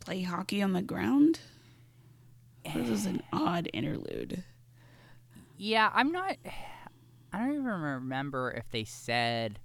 [0.00, 1.40] play hockey on the ground.
[2.74, 3.24] This is an eh.
[3.32, 4.42] odd interlude.
[5.56, 6.36] Yeah, I'm not.
[7.32, 9.60] I don't even remember if they said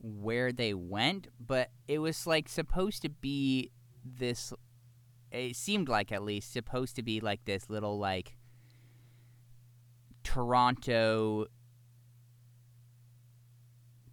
[0.00, 3.72] where they went, but it was like supposed to be
[4.04, 4.52] this.
[5.30, 8.37] It seemed like at least supposed to be like this little like
[10.24, 11.46] Toronto.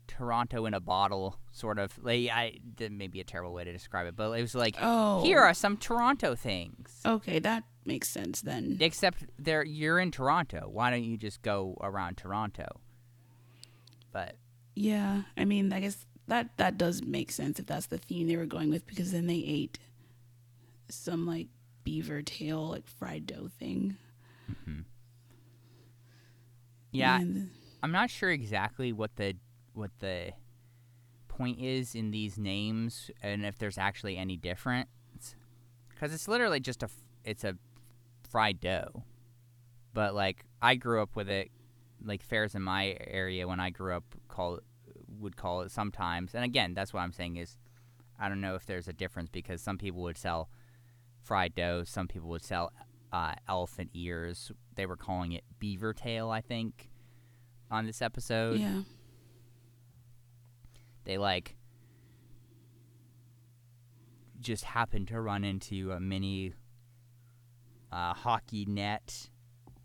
[0.08, 1.98] Toronto in a bottle, sort of.
[2.02, 4.78] Like, I that may be a terrible way to describe it, but it was like,
[4.80, 7.02] Oh, here are some Toronto things.
[7.06, 8.78] Okay, that makes sense then.
[8.80, 10.70] Except there, you're in Toronto.
[10.72, 12.68] Why don't you just go around Toronto?
[14.12, 14.38] But
[14.74, 18.38] Yeah, I mean, I guess that that does make sense if that's the theme they
[18.38, 19.80] were going with, because then they ate
[20.90, 21.48] some like
[21.84, 23.98] beaver tail, like fried dough thing.
[24.50, 24.82] Mm-hmm.
[26.96, 27.50] Yeah, And-
[27.84, 29.36] I'm not sure exactly what the
[29.74, 30.32] what the
[31.28, 34.88] point is in these names, and if there's actually any difference.
[35.90, 36.90] Because it's literally just a
[37.24, 37.56] it's a
[38.30, 39.04] fried dough,
[39.94, 41.52] but like I grew up with it.
[42.04, 44.60] Like fairs in my area when I grew up call
[45.20, 47.58] would call it sometimes, and again that's what I'm saying is
[48.20, 50.50] I don't know if there's a difference because some people would sell
[51.22, 52.72] fried dough, some people would sell
[53.12, 54.52] uh, elephant ears.
[54.76, 56.90] They were calling it beaver tail, I think,
[57.72, 58.60] on this episode.
[58.60, 58.82] yeah,
[61.06, 61.56] They like
[64.40, 66.54] just happened to run into a mini
[67.92, 69.30] uh, hockey net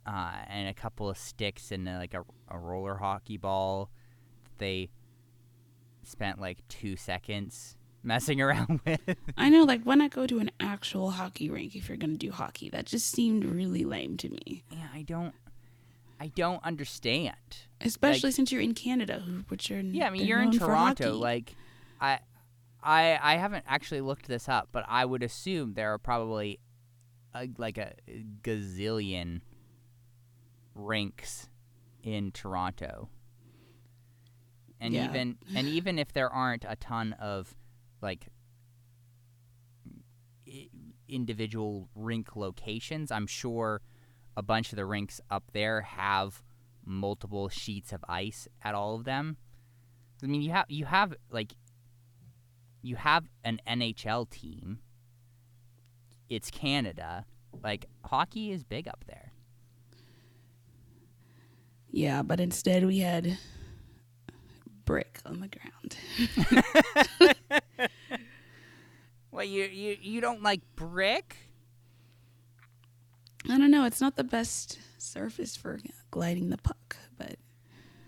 [0.07, 3.91] uh, and a couple of sticks and uh, like a, a roller hockey ball.
[4.59, 4.91] They
[6.03, 9.01] spent like two seconds messing around with.
[9.37, 12.17] I know, like, why not go to an actual hockey rink if you're going to
[12.19, 12.69] do hockey?
[12.71, 14.65] That just seemed really lame to me.
[14.71, 15.35] yeah, I don't,
[16.19, 17.35] I don't understand.
[17.81, 21.17] Especially since you're in Canada, which are Yeah, I mean you're in Toronto.
[21.17, 21.55] Like,
[22.01, 22.21] I,
[22.83, 26.59] I, I haven't actually looked this up, but I would assume there are probably,
[27.35, 27.93] a, like a
[28.43, 29.41] gazillion
[30.75, 31.49] rinks
[32.03, 33.09] in Toronto.
[34.81, 35.05] And Yeah.
[35.05, 37.55] even and even if there aren't a ton of,
[38.03, 38.29] like,
[41.09, 43.83] individual rink locations, I'm sure
[44.37, 46.43] a bunch of the rinks up there have
[46.85, 49.37] multiple sheets of ice at all of them.
[50.23, 51.55] I mean, you have you have like
[52.83, 54.81] you have an NHL team.
[56.29, 57.25] It's Canada.
[57.63, 59.33] Like hockey is big up there.
[61.91, 63.37] yeah, but instead we had
[64.85, 65.97] brick on the ground.
[69.33, 71.37] Well, you you you don't like brick?
[73.49, 73.85] I don't know.
[73.85, 75.79] It's not the best surface for
[76.11, 77.37] gliding the puck, but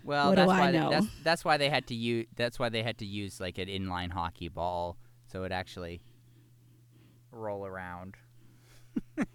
[0.03, 2.83] Well, What that's why they- that's that's why they had to use that's why they
[2.83, 4.97] had to use like an inline hockey ball
[5.31, 6.01] so it actually
[7.31, 8.15] roll around.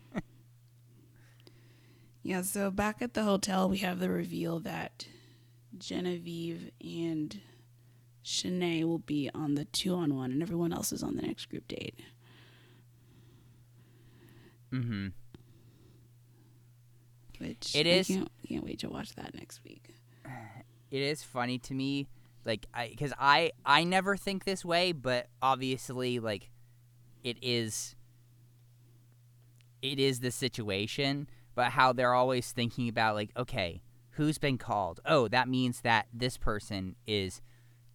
[2.22, 2.42] yeah.
[2.42, 5.06] So back at the hotel, we have the reveal that
[5.78, 7.40] Genevieve and
[8.28, 11.46] Shanae will be on the two on one, and everyone else is on the next
[11.46, 11.94] group date.
[14.70, 15.12] Mhm.
[17.38, 19.94] Which It I is- Can't, can't wait to watch that next week.
[20.90, 22.06] it is funny to me
[22.44, 26.50] like i because i i never think this way but obviously like
[27.22, 27.94] it is
[29.82, 34.98] it is the situation but how they're always thinking about like okay who's been called
[35.04, 37.42] oh that means that this person is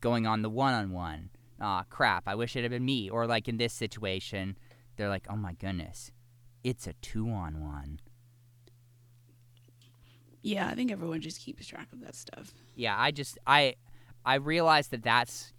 [0.04, 1.30] going on the one-on-one.
[1.62, 3.10] Ah crap i wish it had been me.
[3.10, 4.58] Or like in this situation
[4.98, 6.12] they're like oh my goodness
[6.64, 8.00] it's a two-on-one.
[10.42, 12.52] Yeah, I think everyone just keeps track of that stuff.
[12.76, 13.76] yeah i just i
[14.26, 15.54] i realize that that's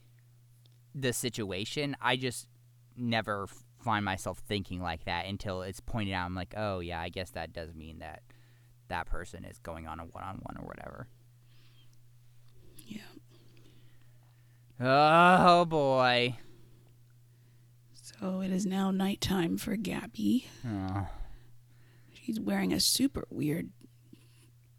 [0.95, 1.97] the situation.
[2.01, 2.47] I just
[2.97, 3.49] never
[3.85, 6.27] find myself thinking like that until it's pointed out.
[6.27, 8.23] I'm like oh yeah i guess that does mean that
[8.89, 11.09] that person is going on a one-on-one or whatever
[12.87, 13.01] Yeah.
[14.87, 16.37] Oh boy
[17.95, 20.47] So it is now nighttime for Gabby.
[20.67, 21.07] oh.
[22.13, 23.71] She's wearing a super weird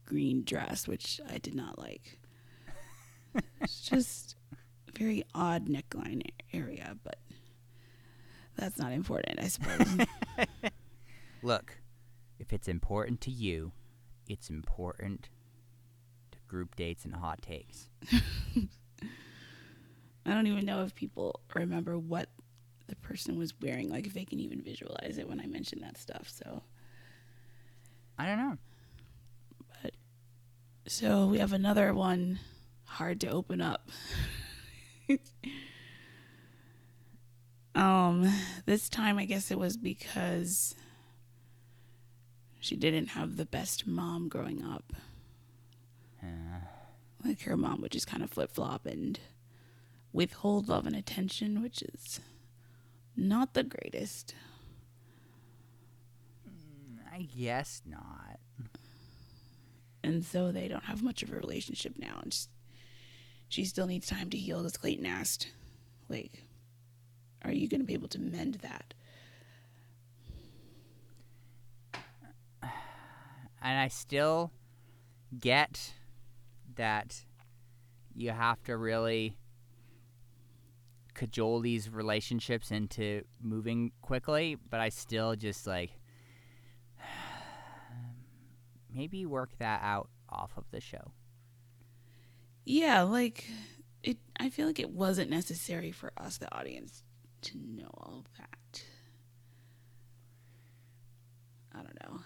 [0.05, 2.19] green dress, which I did not like.
[3.61, 4.35] it's just
[4.87, 6.21] a very odd neckline
[6.53, 7.17] area, but
[8.55, 10.07] that's not important, I suppose.
[11.43, 11.77] look
[12.39, 13.71] if it's important to you
[14.27, 15.29] it's important
[16.31, 17.87] to group dates and hot takes
[20.25, 22.29] I don't even know if people remember what
[22.88, 25.97] the person was wearing, like if they can even visualize it when I mention that
[25.97, 26.29] stuff.
[26.29, 26.63] So,
[28.17, 28.57] i don't know
[29.83, 29.91] But
[30.88, 32.39] so we have another one
[32.85, 33.89] hard to open up.
[37.75, 38.31] um,
[38.65, 40.75] this time I guess it was because
[42.59, 44.93] she didn't have the best mom growing up.
[46.23, 46.61] Yeah.
[47.23, 49.19] Like her mom would just kind of flip flop and
[50.15, 52.19] withhold love and attention, which is
[53.15, 54.34] not the greatest.
[56.47, 58.39] Mm, i guess not
[60.06, 62.19] and so they don't have much of a relationship now.
[62.21, 62.49] And just,
[63.49, 64.60] she still needs time to heal.
[64.60, 65.51] Because Clayton asked,
[66.10, 66.43] like,
[67.43, 68.93] are you going to be able to mend that?
[73.62, 74.52] and I still
[75.37, 75.94] get
[76.75, 77.25] that
[78.13, 79.37] you have to really
[81.15, 85.91] cajole these relationships into moving quickly, but I still just like
[88.93, 91.11] maybe work that out off of the show.
[92.65, 93.49] Yeah, like
[94.03, 94.17] it.
[94.39, 97.03] I feel like it wasn't necessary for us, the audience,
[97.43, 98.83] to know all of that.
[101.73, 102.19] I don't know.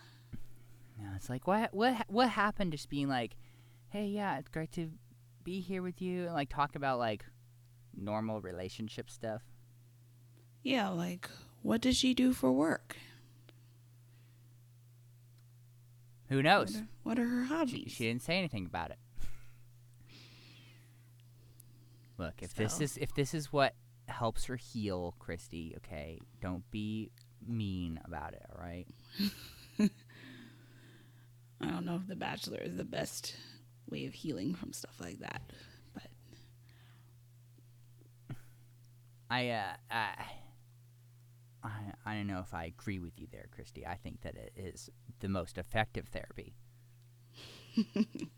[0.98, 2.72] No, it's like what what what happened?
[2.72, 3.36] Just being like,
[3.90, 4.90] hey, yeah, it's great to
[5.44, 7.26] be here with you, and like talk about like
[7.96, 9.42] normal relationship stuff.
[10.64, 11.30] Yeah, like
[11.62, 12.98] what does she do for work?
[16.30, 16.76] Who What knows?
[16.78, 17.92] are, what are her hobbies?
[17.92, 19.00] she didn't say anything about it.
[22.18, 23.74] Look, if this is if this is what
[24.08, 25.74] helps her heal, Christy.
[25.78, 27.12] Okay, don't be
[27.48, 28.46] mean about it.
[28.54, 28.86] All right.
[31.62, 33.36] I don't know if The Bachelor is the best
[33.90, 35.42] way of healing from stuff like that,
[39.30, 40.10] I uh, I,
[41.64, 41.70] I
[42.06, 43.86] I don't know if I agree with you there, Christy.
[43.86, 46.54] I think that it is the most effective therapy.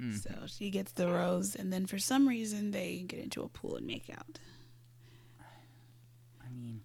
[0.00, 0.22] Mm.
[0.22, 3.74] so she gets the rose, and then for some reason they get into a pool
[3.76, 4.38] and make out.
[6.40, 6.82] I mean,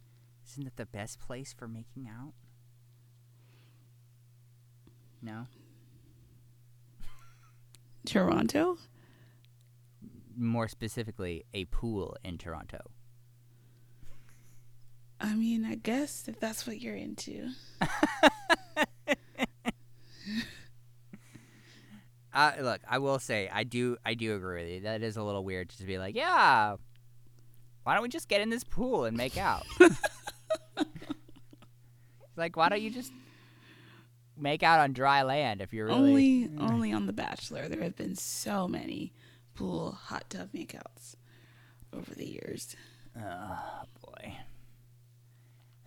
[0.49, 2.33] isn't that the best place for making out?
[5.21, 5.45] No.
[8.05, 8.77] Toronto?
[10.35, 12.81] More specifically, a pool in Toronto.
[15.19, 17.49] I mean, I guess if that's what you're into.
[22.33, 24.79] Uh, look, I will say, I do, I do agree with you.
[24.81, 26.77] That is a little weird to be like, yeah,
[27.83, 29.67] why don't we just get in this pool and make out?
[32.35, 33.11] like, why don't you just
[34.35, 37.69] make out on dry land if you're really Only only on The Bachelor.
[37.69, 39.13] There have been so many
[39.55, 41.15] pool hot tub makeouts
[41.93, 42.75] over the years.
[43.17, 44.37] Oh boy.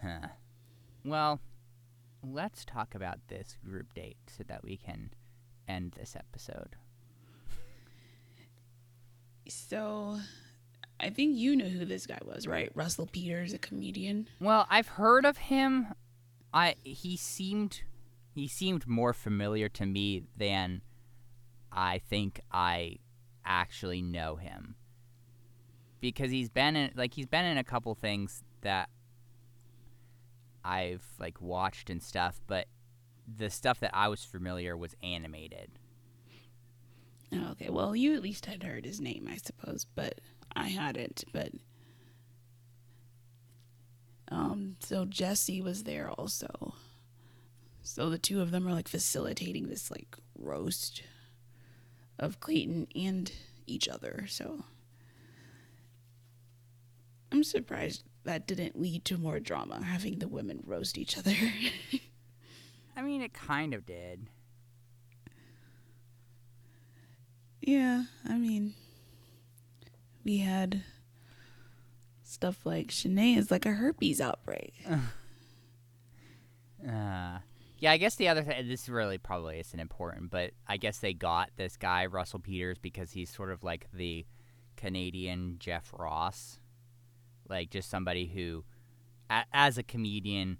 [0.02, 0.28] Huh.
[1.04, 1.40] Well,
[2.22, 5.10] let's talk about this group date so that we can
[5.68, 6.76] end this episode.
[9.48, 10.18] So
[10.98, 12.70] I think you know who this guy was, right?
[12.74, 14.28] Russell Peters, a comedian.
[14.40, 15.88] Well, I've heard of him.
[16.52, 17.82] I he seemed
[18.34, 20.82] he seemed more familiar to me than
[21.72, 22.98] I think I
[23.46, 24.74] actually know him.
[26.00, 28.90] Because he's been in like he's been in a couple things that
[30.64, 32.66] I've like watched and stuff, but
[33.26, 35.78] the stuff that I was familiar was animated.
[37.34, 40.20] Okay, well, you at least had heard his name, I suppose, but
[40.54, 41.24] I hadn't.
[41.32, 41.50] But
[44.28, 46.74] um, so Jesse was there also.
[47.82, 51.02] So the two of them are like facilitating this like roast
[52.18, 53.30] of Clayton and
[53.66, 54.26] each other.
[54.28, 54.64] So
[57.32, 61.34] I'm surprised that didn't lead to more drama, having the women roast each other.
[62.96, 64.28] I mean, it kind of did.
[67.60, 68.74] Yeah, I mean,
[70.24, 70.82] we had
[72.22, 74.74] stuff like Shanae is like a herpes outbreak.
[76.86, 77.38] Uh,
[77.78, 81.12] yeah, I guess the other thing, this really probably isn't important, but I guess they
[81.12, 84.24] got this guy, Russell Peters, because he's sort of like the
[84.76, 86.60] Canadian Jeff Ross.
[87.48, 88.64] Like, just somebody who,
[89.30, 90.58] a- as a comedian,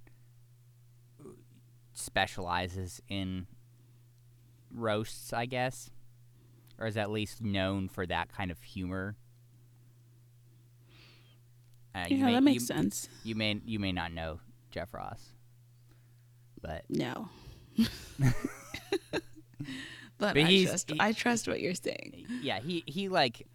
[1.94, 3.46] specializes in
[4.72, 5.90] roasts, I guess.
[6.78, 9.16] Or is at least known for that kind of humor.
[11.94, 13.08] Uh, you yeah, may- that makes you- sense.
[13.24, 14.40] You may you may not know
[14.70, 15.30] Jeff Ross,
[16.66, 17.28] but No.
[18.18, 19.22] but
[20.18, 22.26] But I trust he- I trust what you're saying.
[22.42, 23.46] yeah, he he like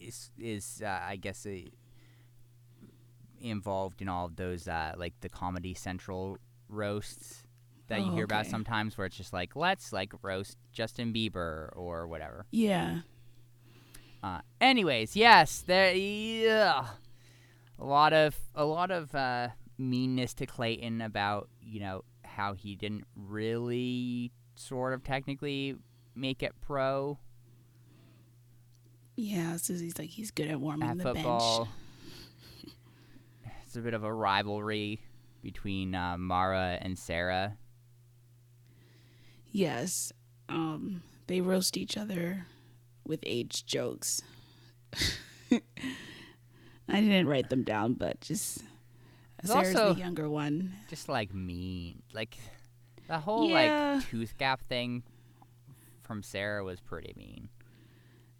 [0.00, 1.56] is is uh, I guess uh,
[3.40, 6.38] involved in all of those uh, like the Comedy Central
[6.68, 7.42] roasts
[7.88, 11.68] that you Oh, hear about sometimes, where it's just like let's like roast Justin Bieber
[11.76, 12.46] or whatever.
[12.50, 13.00] Yeah.
[14.22, 16.86] Uh, anyways, yes, there yeah,
[17.78, 22.04] a lot of a lot of uh, meanness to Clayton about you know
[22.36, 25.76] how he didn't really sort of technically
[26.14, 27.18] make it pro
[29.16, 31.64] Yeah, so he's like he's good at warming at the football.
[31.64, 31.76] bench.
[33.66, 35.00] It's a bit of a rivalry
[35.42, 37.56] between uh, Mara and Sarah.
[39.50, 40.12] Yes.
[40.48, 42.46] Um they roast each other
[43.06, 44.20] with age jokes.
[45.50, 48.62] I didn't write them down, but just
[49.48, 50.74] Sarah's also- the younger one.
[50.88, 52.38] Just like mean, like
[53.08, 53.94] the whole Yeah.
[53.96, 55.02] like tooth gap thing
[56.02, 57.48] from Sarah was pretty mean.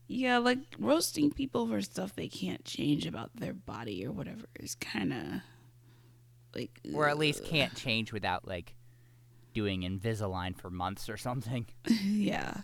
[0.09, 4.74] Yeah, like roasting people for stuff they can't change about their body or whatever is
[4.74, 5.26] kind of
[6.55, 8.74] like or at least can't change without like
[9.55, 11.66] doing Invisalign for months or something.
[12.03, 12.59] yeah.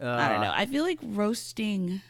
[0.00, 0.52] I don't know.
[0.54, 2.00] I feel like roasting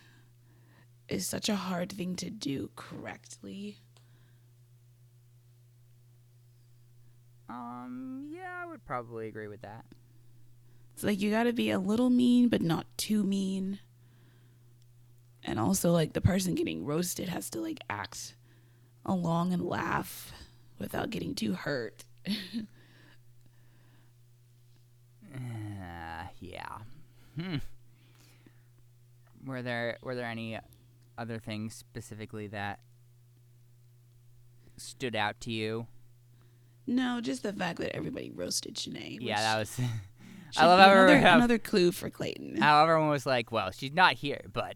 [1.09, 3.79] is such a hard thing to do correctly.
[7.51, 9.85] Um, yeah, I would probably agree with that.
[10.95, 13.81] It's like you got to be a little mean, but not too mean.
[15.43, 18.35] And also, like the person getting roasted has to like act
[19.05, 20.33] along and laugh
[20.79, 22.05] without getting too hurt.
[25.33, 26.79] Uh, yeah.
[27.41, 27.57] Hmm.
[29.47, 30.59] Were there were there any
[31.17, 32.81] other things specifically that
[34.77, 35.87] stood out to you?
[36.87, 39.19] No, just the fact that everybody roasted Shanae.
[39.21, 39.81] Yeah, that was.
[40.57, 42.57] I love how another, another clue for Clayton.
[42.57, 44.75] how everyone was like, "Well, she's not here, but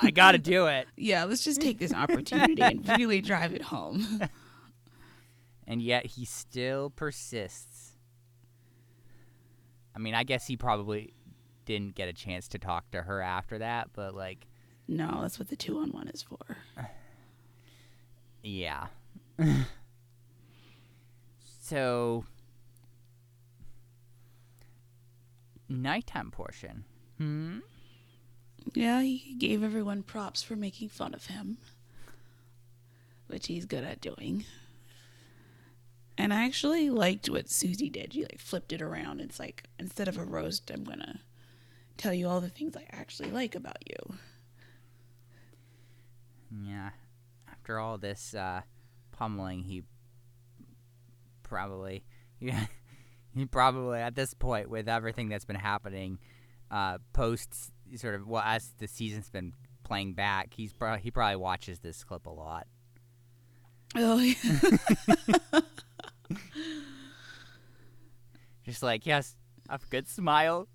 [0.00, 3.62] I got to do it." yeah, let's just take this opportunity and really drive it
[3.62, 4.20] home.
[5.66, 7.92] And yet he still persists.
[9.94, 11.12] I mean, I guess he probably
[11.64, 14.46] didn't get a chance to talk to her after that, but like,
[14.86, 16.56] no, that's what the two on one is for.
[18.42, 18.86] yeah.
[21.72, 22.26] So,
[25.70, 26.84] nighttime portion.
[27.16, 27.60] Hmm.
[28.74, 31.56] Yeah, he gave everyone props for making fun of him,
[33.26, 34.44] which he's good at doing.
[36.18, 38.12] And I actually liked what Susie did.
[38.12, 39.22] She like flipped it around.
[39.22, 41.20] It's like instead of a roast, I'm gonna
[41.96, 44.16] tell you all the things I actually like about you.
[46.50, 46.90] Yeah.
[47.50, 48.60] After all this uh,
[49.10, 49.84] pummeling, he
[51.52, 52.02] probably
[52.40, 52.64] yeah,
[53.34, 56.18] he probably at this point with everything that's been happening,
[56.70, 59.52] uh, posts sort of well as the season's been
[59.84, 62.66] playing back, he's pro- he probably watches this clip a lot.
[63.94, 64.34] Oh yeah.
[68.64, 69.36] Just like yes,
[69.68, 70.68] I have a good smile,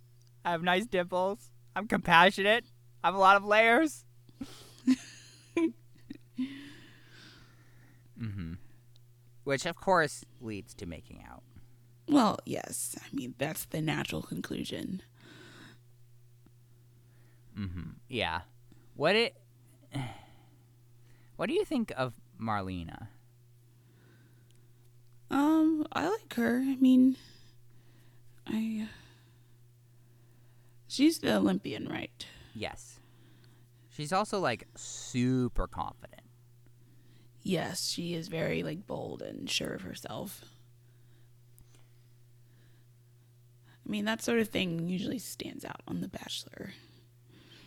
[0.45, 2.65] I have nice dimples, I'm compassionate,
[3.03, 4.05] I have a lot of layers.
[8.19, 8.53] mm-hmm.
[9.47, 11.41] Which of course leads to making out.
[12.05, 12.97] well, yes.
[13.01, 15.01] I mean that's the natural conclusion.
[17.57, 17.91] Mm-hmm.
[18.09, 18.41] Yeah.
[18.95, 19.37] What it?
[21.37, 23.09] What do you think of Marlena?
[25.29, 26.57] Um, I like her.
[26.65, 27.15] I mean,
[28.47, 28.89] I.
[30.87, 32.25] She's the Olympian, right?
[32.55, 32.99] Yes.
[33.91, 36.16] She's also like super confident.
[37.47, 40.41] Yes, she is very like bold and sure of herself.
[43.85, 46.71] I mean, that sort of thing usually stands out on The Bachelor.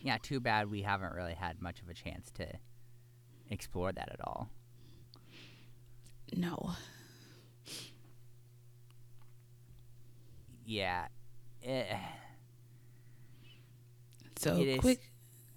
[0.02, 0.18] Yeah.
[0.20, 2.46] Too bad we haven't really had much of a chance to
[3.48, 4.50] explore that at all.
[6.36, 6.72] No.
[10.66, 11.08] Yeah.
[11.62, 11.96] Eh,
[14.38, 15.10] So It is- quick.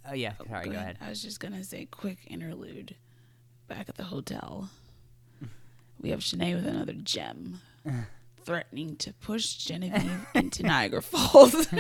[0.06, 0.34] oh yeah.
[0.40, 0.66] oh, Sorry.
[0.70, 0.98] Go ahead.
[1.02, 2.96] I was just gonna say quick interlude.
[3.74, 4.70] Back at the hotel,
[6.00, 7.60] we have Shanae with another gem,
[8.44, 11.68] threatening to push Genevieve into Niagara Falls.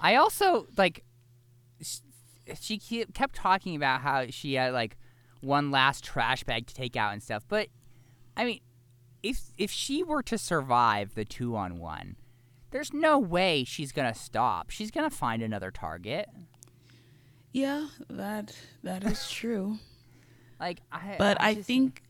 [0.00, 1.04] I also like.
[1.80, 1.98] sh-
[2.60, 4.96] She ke- kept talking about how she had like
[5.40, 7.68] one last trash bag to take out and stuff, but
[8.36, 8.60] I mean,
[9.22, 12.16] if if she were to survive the two on one,
[12.72, 14.70] there's no way she's gonna stop.
[14.70, 16.28] She's gonna find another target.
[17.52, 19.78] Yeah, that that is true.
[20.60, 22.02] Like I, But I just- think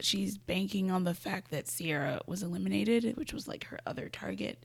[0.00, 4.64] she's banking on the fact that Sierra was eliminated, which was like her other target.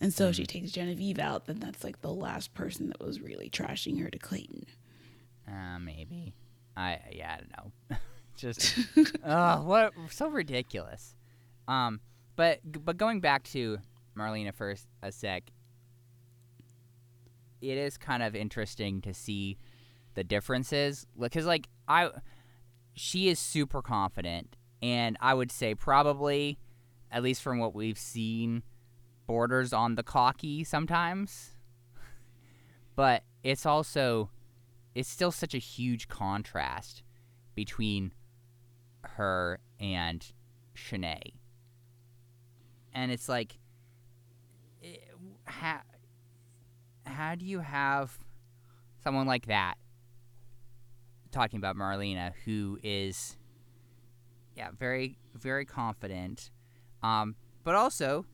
[0.00, 3.48] And so she takes Genevieve out, then that's like the last person that was really
[3.50, 4.66] trashing her to Clayton.
[5.48, 6.34] uh, maybe.
[6.76, 7.52] I yeah, I don't
[7.90, 7.96] know.
[8.36, 8.78] just
[9.24, 11.14] oh, what so ridiculous.
[11.68, 12.00] Um,
[12.36, 13.78] but but going back to
[14.16, 15.44] Marlena first a sec.
[17.60, 19.58] It is kind of interesting to see
[20.14, 22.10] the differences because like I
[22.94, 26.58] she is super confident and I would say probably
[27.10, 28.62] at least from what we've seen
[29.26, 31.52] borders on the cocky sometimes.
[32.94, 34.30] But it's also
[34.94, 37.02] it's still such a huge contrast
[37.54, 38.12] between
[39.02, 40.24] her and
[40.74, 41.34] Shanae.
[42.94, 43.58] And it's like,
[44.82, 44.96] eh,
[45.44, 45.80] how,
[47.06, 48.18] how do you have
[49.02, 49.74] someone like that
[51.30, 53.36] talking about Marlena, who is,
[54.56, 56.50] yeah, very, very confident,
[57.02, 58.24] um, but also,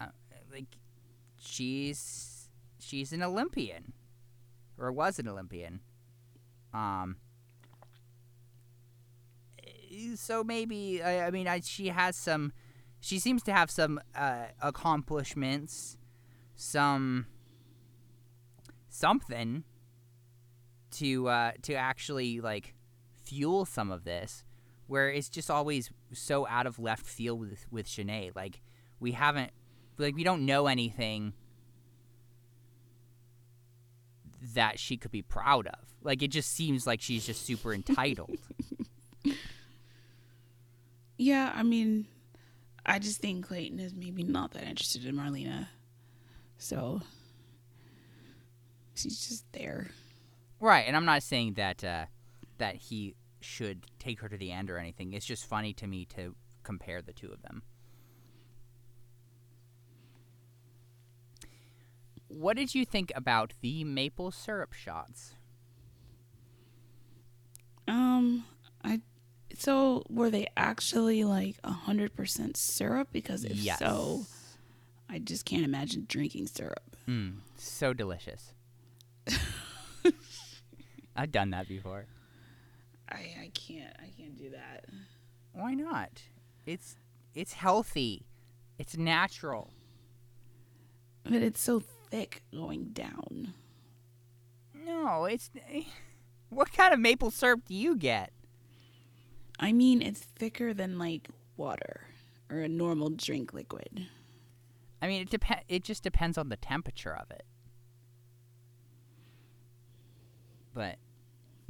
[0.00, 0.06] uh,
[0.52, 0.76] like,
[1.38, 2.48] she's
[2.78, 3.92] she's an Olympian,
[4.78, 5.80] or was an Olympian.
[6.74, 7.16] Um,
[10.16, 12.52] so maybe I, I mean I, she has some
[13.00, 15.96] she seems to have some uh, accomplishments
[16.54, 17.26] some
[18.92, 19.64] something
[20.92, 22.74] to uh, to actually like
[23.24, 24.44] fuel some of this
[24.86, 28.60] where it's just always so out of left field with with Shanae like
[29.00, 29.50] we haven't
[29.98, 31.32] like we don't know anything
[34.54, 35.78] that she could be proud of.
[36.02, 38.36] Like it just seems like she's just super entitled.
[41.16, 42.06] Yeah, I mean,
[42.84, 45.68] I just think Clayton is maybe not that interested in Marlena.
[46.58, 47.00] So,
[48.94, 49.90] She's just there.
[50.60, 52.06] Right, and I'm not saying that uh,
[52.58, 55.12] that he should take her to the end or anything.
[55.12, 57.62] It's just funny to me to compare the two of them.
[62.28, 65.34] What did you think about the maple syrup shots?
[67.88, 68.44] Um,
[68.84, 69.00] I
[69.56, 73.08] so were they actually like a hundred percent syrup?
[73.12, 73.78] Because if yes.
[73.78, 74.26] so,
[75.10, 76.96] I just can't imagine drinking syrup.
[77.08, 78.51] Mm, so delicious.
[81.16, 82.06] I've done that before.
[83.08, 84.86] I I can't I can't do that.
[85.52, 86.22] Why not?
[86.66, 86.96] It's
[87.34, 88.26] it's healthy.
[88.78, 89.70] It's natural.
[91.24, 93.54] But it's so thick going down.
[94.74, 95.50] No, it's
[96.48, 98.32] what kind of maple syrup do you get?
[99.58, 102.02] I mean, it's thicker than like water
[102.50, 104.08] or a normal drink liquid.
[105.00, 105.62] I mean, it depend.
[105.68, 107.44] It just depends on the temperature of it.
[110.74, 110.96] But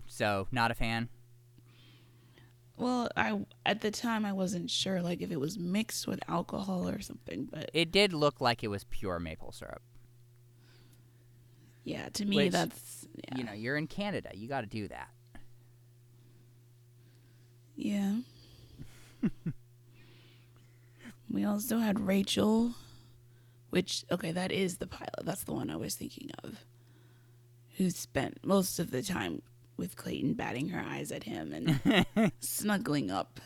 [0.07, 1.09] so not a fan.
[2.76, 6.88] Well, I at the time I wasn't sure like if it was mixed with alcohol
[6.88, 9.82] or something, but It did look like it was pure maple syrup.
[11.84, 13.38] yeah, to me Which, that's yeah.
[13.38, 14.30] You know, you're in Canada.
[14.34, 15.11] You got to do that.
[17.76, 18.16] Yeah.
[21.30, 22.72] we also had Rachel,
[23.70, 25.24] which okay, that is the pilot.
[25.24, 26.64] That's the one I was thinking of.
[27.79, 29.43] Who spent most of the time
[29.77, 33.41] with Clayton batting her eyes at him and snuggling up.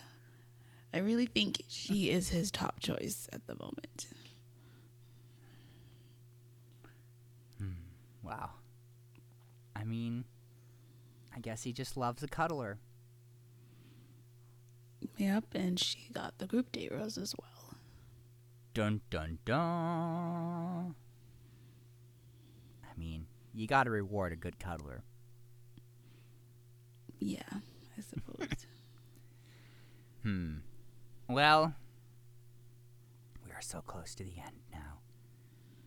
[0.93, 4.07] I really think she is his top choice at the moment.
[7.59, 7.71] Hmm,
[8.23, 8.51] wow.
[9.75, 10.25] I mean,
[11.35, 12.79] I guess he just loves a cuddler.
[15.19, 17.75] Yep, and she got the group date rose as well.
[18.75, 20.95] Dun dun dun.
[22.85, 25.03] I mean, you got to reward a good cuddler.
[27.19, 28.49] Yeah, I suppose.
[30.23, 30.57] Hmm.
[31.29, 31.73] Well,
[33.45, 34.99] we are so close to the end now.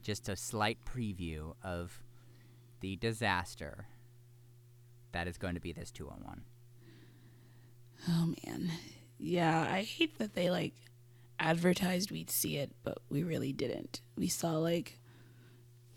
[0.02, 2.02] Just a slight preview of
[2.80, 3.88] the disaster
[5.12, 6.44] that is going to be this two on one.
[8.08, 8.72] Oh man.
[9.18, 10.76] Yeah, I hate that they like
[11.38, 14.00] advertised we'd see it, but we really didn't.
[14.16, 14.99] We saw like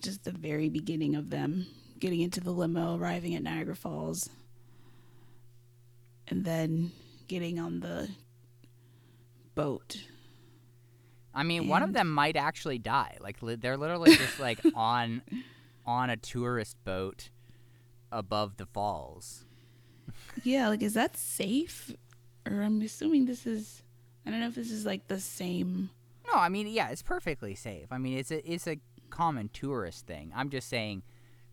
[0.03, 1.67] just the very beginning of them
[1.99, 4.29] getting into the limo, arriving at Niagara Falls,
[6.27, 6.91] and then
[7.29, 8.09] getting on the
[9.55, 10.05] boat.
[11.35, 13.17] I mean, one of them might actually die.
[13.21, 15.23] Like li- they're literally just like on
[15.87, 17.31] on a tourist boat
[18.11, 19.45] above the falls.
[20.43, 21.93] Yeah, like is that safe?
[22.47, 23.83] Or I'm assuming this is
[24.27, 25.91] I don't know if this is like the same
[26.27, 27.87] No, I mean, yeah, it's perfectly safe.
[27.91, 28.79] I mean, it's a it's a
[29.13, 30.33] common tourist thing.
[30.35, 31.03] I'm just saying,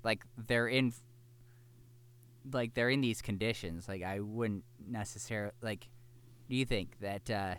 [0.03, 0.93] like they're in,
[2.51, 3.87] like they're in these conditions.
[3.87, 5.89] Like I wouldn't necessarily like.
[6.49, 7.55] Do you think that, uh,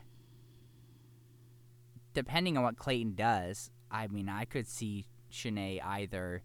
[2.12, 6.42] depending on what Clayton does, I mean, I could see Shanae either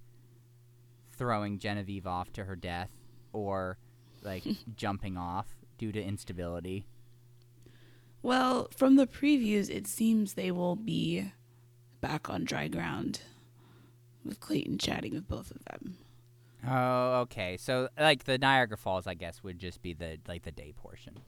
[1.18, 2.92] throwing Genevieve off to her death
[3.34, 3.80] or
[4.22, 4.44] like
[4.76, 5.48] jumping off
[5.80, 6.86] due to instability.
[8.22, 11.32] Well, from the previews, it seems they will be
[12.00, 13.22] back on dry ground
[14.26, 15.98] with Clayton chatting with both of them.
[16.68, 17.58] Oh, okay.
[17.58, 21.20] So like the Niagara Falls, I guess, would just be the like the day portion.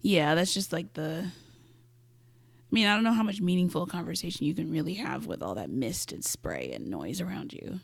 [0.00, 1.26] Yeah, that's just like the.
[1.26, 5.54] I mean, I don't know how much meaningful conversation you can really have with all
[5.56, 7.80] that mist and spray and noise around you.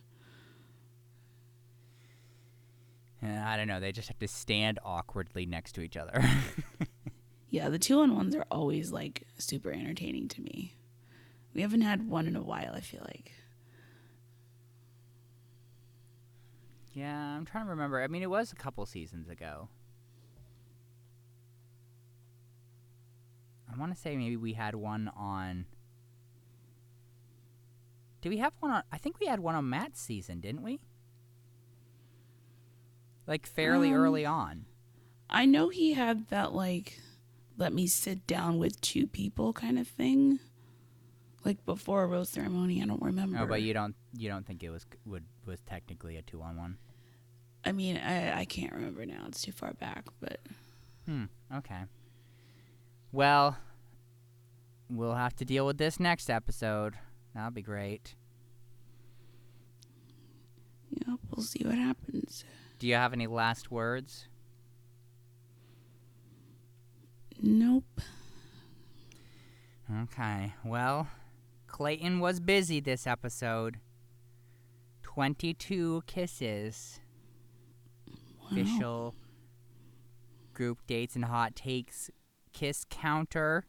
[3.20, 3.80] And I don't know.
[3.80, 6.22] They just have to stand awkwardly next to each other.
[7.50, 10.76] Yeah, the two on ones are always like super entertaining to me.
[11.54, 13.32] We haven't had one in a while, I feel like.
[16.98, 18.02] Yeah, I'm trying to remember.
[18.02, 19.68] I mean, it was a couple seasons ago.
[23.72, 25.66] I want to say maybe we had one on.
[28.20, 28.82] Did we have one on?
[28.90, 30.80] I think we had one on Matt's season, didn't we?
[33.26, 34.64] Like fairly Um, early on.
[35.30, 36.98] I know he had that like
[37.58, 40.40] let me sit down with two people kind of thing.
[41.44, 43.38] Like before a rose ceremony, I don't remember.
[43.38, 46.56] Oh, but you don't you don't think it was would was technically a two on
[46.56, 46.78] one?
[47.68, 49.24] I mean, I I can't remember now.
[49.28, 50.40] It's too far back, but
[51.06, 51.24] Hmm.
[51.54, 51.82] Okay.
[53.12, 53.56] Well,
[54.90, 56.94] we'll have to deal with this next episode.
[57.34, 58.14] That'll be great.
[60.90, 62.44] yeah, we'll see what happens.
[62.78, 64.26] Do you have any last words?
[67.40, 68.00] Nope.
[70.02, 70.54] Okay.
[70.64, 71.08] Well,
[71.66, 73.78] Clayton was busy this episode.
[75.02, 77.00] 22 kisses.
[78.50, 79.14] Official
[80.54, 82.10] group dates and hot takes
[82.52, 83.64] kiss counter.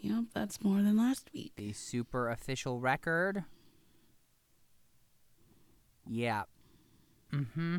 [0.00, 1.52] Yep, that's more than last week.
[1.56, 3.44] The super official record.
[6.06, 6.44] Yeah.
[7.32, 7.78] Mm-hmm.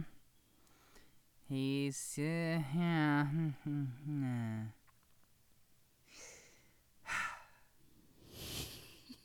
[1.48, 3.28] He's uh, yeah.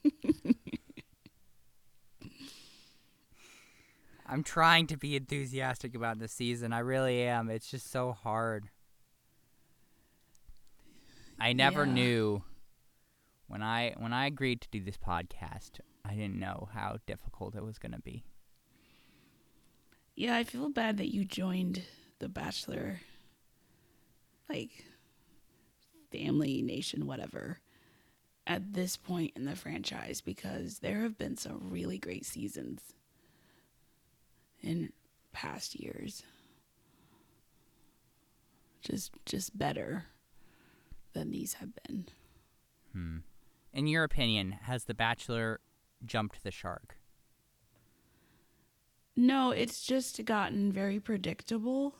[4.32, 6.72] I'm trying to be enthusiastic about the season.
[6.72, 7.50] I really am.
[7.50, 8.70] It's just so hard.
[11.38, 11.92] I never Yeah.
[11.92, 12.42] knew
[13.46, 17.62] when I when I agreed to do this podcast, I didn't know how difficult it
[17.62, 18.24] was going to be.
[20.14, 21.82] Yeah, I feel bad that you joined
[22.18, 23.02] the Bachelor,
[24.48, 24.86] like,
[26.10, 27.60] family, nation, whatever,
[28.46, 32.94] at this point in the franchise because there have been some really great seasons
[34.62, 34.92] in
[35.32, 36.22] past years.
[38.82, 40.06] Just, just better
[41.12, 42.06] than these have been.
[42.92, 43.16] Hmm.
[43.72, 45.60] In your opinion, has The Bachelor
[46.04, 46.98] jumped the shark?
[49.16, 51.94] No, it's just gotten very predictable.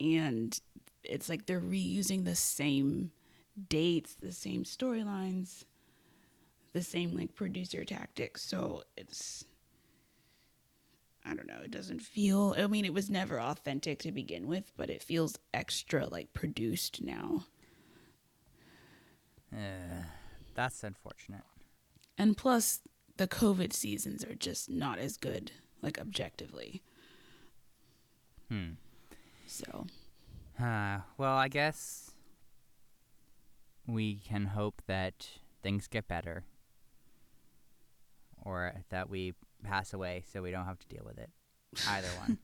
[0.00, 0.58] And
[1.04, 3.12] it's like they're reusing the same
[3.68, 5.64] dates, the same storylines,
[6.72, 8.42] the same like producer tactics.
[8.42, 9.44] So it's
[11.24, 14.72] I don't know, it doesn't feel I mean it was never authentic to begin with,
[14.76, 17.44] but it feels extra like produced now.
[19.52, 20.04] Uh,
[20.54, 21.42] that's unfortunate.
[22.18, 22.80] And plus
[23.18, 25.52] the COVID seasons are just not as good,
[25.82, 26.82] like objectively.
[28.48, 28.72] Hmm.
[29.46, 29.86] So
[30.60, 32.10] Uh, well, I guess
[33.86, 35.28] we can hope that
[35.62, 36.44] things get better,
[38.44, 41.30] or that we pass away so we don't have to deal with it.
[41.88, 42.38] Either one.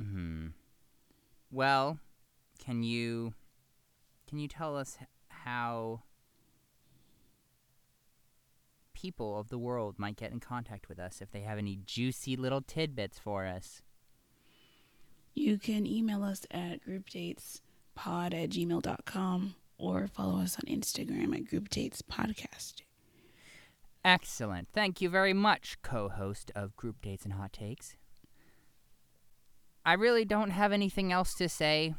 [0.00, 0.46] Hmm.
[1.50, 1.98] Well,
[2.58, 3.34] can you
[4.28, 4.98] can you tell us
[5.28, 6.02] how
[8.94, 12.36] people of the world might get in contact with us if they have any juicy
[12.36, 13.82] little tidbits for us?
[15.34, 17.60] You can email us at groupdatespod
[17.96, 22.83] at gmail.com or follow us on Instagram at groupdatespodcast.
[24.04, 24.68] Excellent.
[24.74, 27.96] Thank you very much, co host of Group Dates and Hot Takes.
[29.86, 31.94] I really don't have anything else to say.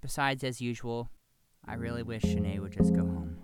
[0.00, 1.10] Besides, as usual,
[1.66, 3.36] I really wish Shanae would just go home.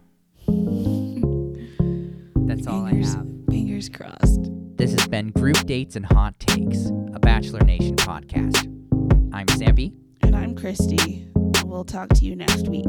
[2.47, 3.27] That's all I have.
[3.51, 4.51] Fingers crossed.
[4.77, 8.67] This has been Group Dates and Hot Takes, a Bachelor Nation podcast.
[9.33, 9.95] I'm Zampy.
[10.23, 11.29] And I'm Christy.
[11.65, 12.87] We'll talk to you next week.